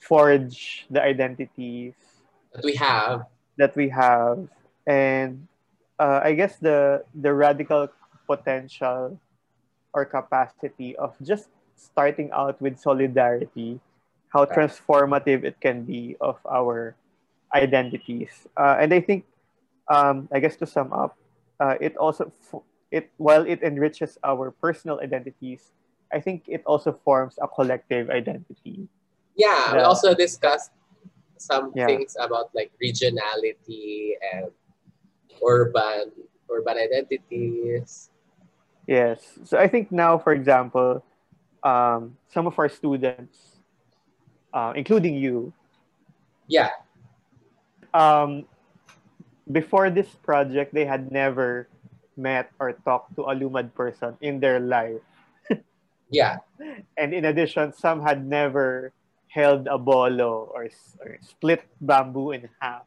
forge 0.00 0.86
the 0.90 1.02
identities 1.02 1.94
that 2.54 2.64
we 2.64 2.74
have. 2.76 3.26
that 3.56 3.74
we 3.76 3.88
have 3.88 4.48
and 4.86 5.46
uh, 5.98 6.20
i 6.24 6.32
guess 6.34 6.56
the 6.58 7.04
the 7.14 7.32
radical 7.32 7.88
potential 8.26 9.18
or 9.94 10.04
capacity 10.04 10.96
of 10.96 11.14
just 11.22 11.48
starting 11.76 12.30
out 12.32 12.60
with 12.60 12.78
solidarity 12.78 13.80
how 14.32 14.44
transformative 14.44 15.44
it 15.44 15.60
can 15.60 15.82
be 15.84 16.16
of 16.20 16.38
our 16.50 16.94
identities 17.54 18.46
uh, 18.56 18.76
and 18.80 18.92
i 18.94 19.00
think 19.00 19.24
um, 19.90 20.28
i 20.32 20.38
guess 20.40 20.56
to 20.56 20.66
sum 20.66 20.92
up 20.92 21.16
uh, 21.60 21.76
it 21.80 21.96
also 21.96 22.32
f- 22.52 22.62
it 22.90 23.10
while 23.16 23.44
it 23.46 23.62
enriches 23.62 24.18
our 24.24 24.50
personal 24.50 25.00
identities 25.00 25.72
i 26.12 26.20
think 26.20 26.42
it 26.48 26.62
also 26.66 26.92
forms 27.04 27.38
a 27.42 27.48
collective 27.48 28.10
identity 28.10 28.88
Yeah, 29.36 29.74
we 29.74 29.82
also 29.82 30.14
discussed 30.14 30.70
some 31.38 31.72
Yeah. 31.74 31.86
things 31.86 32.14
about 32.20 32.54
like 32.54 32.70
regionality 32.78 34.14
and 34.22 34.54
urban 35.42 36.12
urban 36.50 36.76
identities. 36.78 38.10
Yes. 38.86 39.38
So 39.44 39.58
I 39.58 39.66
think 39.66 39.90
now, 39.90 40.18
for 40.18 40.32
example, 40.32 41.02
um, 41.64 42.16
some 42.28 42.46
of 42.46 42.58
our 42.58 42.68
students, 42.68 43.58
uh, 44.52 44.72
including 44.76 45.14
you, 45.14 45.52
Yeah, 46.46 46.70
um, 47.94 48.44
before 49.50 49.88
this 49.88 50.08
project, 50.22 50.74
they 50.74 50.84
had 50.84 51.10
never 51.10 51.68
met 52.16 52.50
or 52.58 52.72
talked 52.84 53.14
to 53.16 53.22
a 53.22 53.34
Lumad 53.34 53.74
person 53.74 54.16
in 54.20 54.40
their 54.40 54.60
life. 54.60 55.00
yeah, 56.10 56.38
And 56.96 57.14
in 57.14 57.24
addition, 57.24 57.72
some 57.72 58.02
had 58.02 58.26
never 58.26 58.92
held 59.28 59.66
a 59.66 59.78
bolo 59.78 60.50
or, 60.54 60.68
or 61.00 61.18
split 61.20 61.62
bamboo 61.80 62.32
in 62.32 62.48
half. 62.60 62.86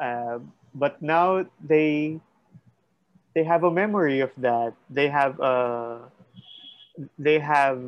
Um, 0.00 0.52
but 0.74 1.00
now 1.02 1.46
they 1.62 2.20
they 3.34 3.44
have 3.44 3.64
a 3.64 3.70
memory 3.70 4.20
of 4.20 4.30
that. 4.38 4.74
They 4.90 5.08
have 5.08 5.38
a 5.40 6.10
they 7.18 7.38
have 7.38 7.82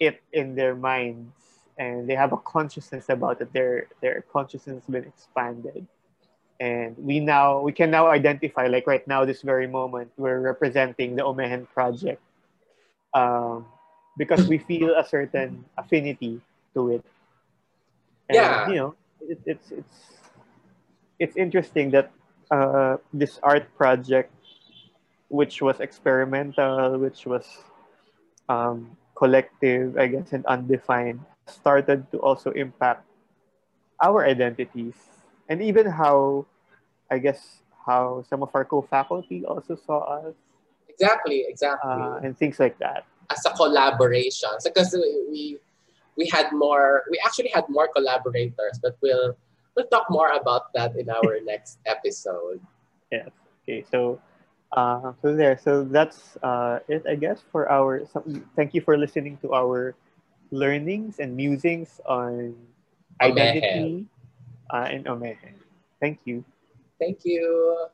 it 0.00 0.22
in 0.32 0.54
their 0.54 0.74
minds 0.74 1.32
and 1.78 2.08
they 2.08 2.14
have 2.14 2.32
a 2.32 2.36
consciousness 2.36 3.08
about 3.08 3.40
it. 3.40 3.52
Their 3.52 3.88
their 4.00 4.22
consciousness 4.32 4.84
has 4.84 4.86
been 4.86 5.04
expanded. 5.04 5.86
And 6.60 6.96
we 6.96 7.18
now 7.18 7.60
we 7.60 7.72
can 7.72 7.90
now 7.90 8.08
identify 8.08 8.66
like 8.68 8.86
right 8.86 9.06
now 9.08 9.24
this 9.24 9.42
very 9.42 9.66
moment 9.66 10.12
we're 10.16 10.40
representing 10.40 11.16
the 11.16 11.22
Omehen 11.22 11.66
project. 11.72 12.22
Um, 13.14 13.66
because 14.16 14.48
we 14.48 14.58
feel 14.58 14.94
a 14.94 15.04
certain 15.04 15.64
affinity 15.76 16.40
to 16.74 16.96
it. 16.96 17.04
And, 18.28 18.36
Yeah. 18.36 18.68
you 18.68 18.76
know, 18.76 18.94
it, 19.20 19.40
it's 19.46 19.70
it's 19.72 19.98
it's 21.18 21.36
interesting 21.36 21.90
that 21.92 22.12
uh, 22.50 22.96
this 23.12 23.40
art 23.42 23.68
project, 23.76 24.32
which 25.28 25.62
was 25.62 25.80
experimental, 25.80 26.98
which 26.98 27.26
was 27.26 27.46
um, 28.48 28.96
collective, 29.14 29.96
I 29.98 30.06
guess, 30.06 30.32
and 30.32 30.44
undefined, 30.46 31.20
started 31.46 32.10
to 32.12 32.18
also 32.18 32.50
impact 32.52 33.04
our 34.02 34.26
identities 34.26 34.94
and 35.48 35.62
even 35.62 35.86
how, 35.86 36.46
I 37.10 37.18
guess, 37.18 37.62
how 37.86 38.24
some 38.28 38.42
of 38.42 38.50
our 38.54 38.64
co-faculty 38.64 39.44
also 39.44 39.76
saw 39.76 40.26
us 40.26 40.34
exactly, 40.88 41.44
exactly. 41.48 41.90
uh, 41.90 42.20
and 42.22 42.36
things 42.36 42.58
like 42.60 42.78
that. 42.78 43.04
As 43.30 43.44
a 43.46 43.50
collaboration, 43.50 44.50
because 44.62 44.94
we 45.30 45.58
we 46.16 46.28
had 46.28 46.52
more, 46.52 47.04
we 47.10 47.18
actually 47.24 47.50
had 47.54 47.64
more 47.68 47.88
collaborators, 47.88 48.78
but 48.82 48.96
we'll 49.00 49.36
we'll 49.74 49.86
talk 49.86 50.06
more 50.10 50.30
about 50.32 50.72
that 50.74 50.96
in 50.96 51.08
our 51.10 51.38
next 51.44 51.78
episode. 51.86 52.60
Yes. 53.10 53.30
Okay. 53.64 53.84
So, 53.90 54.20
uh, 54.72 55.12
so 55.22 55.34
there. 55.34 55.58
So 55.58 55.84
that's 55.84 56.36
uh, 56.42 56.80
it, 56.88 57.04
I 57.08 57.14
guess, 57.14 57.42
for 57.52 57.70
our. 57.70 58.02
Thank 58.56 58.74
you 58.74 58.80
for 58.80 58.96
listening 58.96 59.38
to 59.42 59.54
our 59.54 59.94
learnings 60.50 61.18
and 61.18 61.36
musings 61.36 62.00
on 62.06 62.54
identity 63.20 64.06
uh, 64.70 64.88
in 64.90 65.04
Omehen. 65.04 65.54
Thank 66.00 66.20
you. 66.24 66.44
Thank 66.98 67.24
you. 67.24 67.86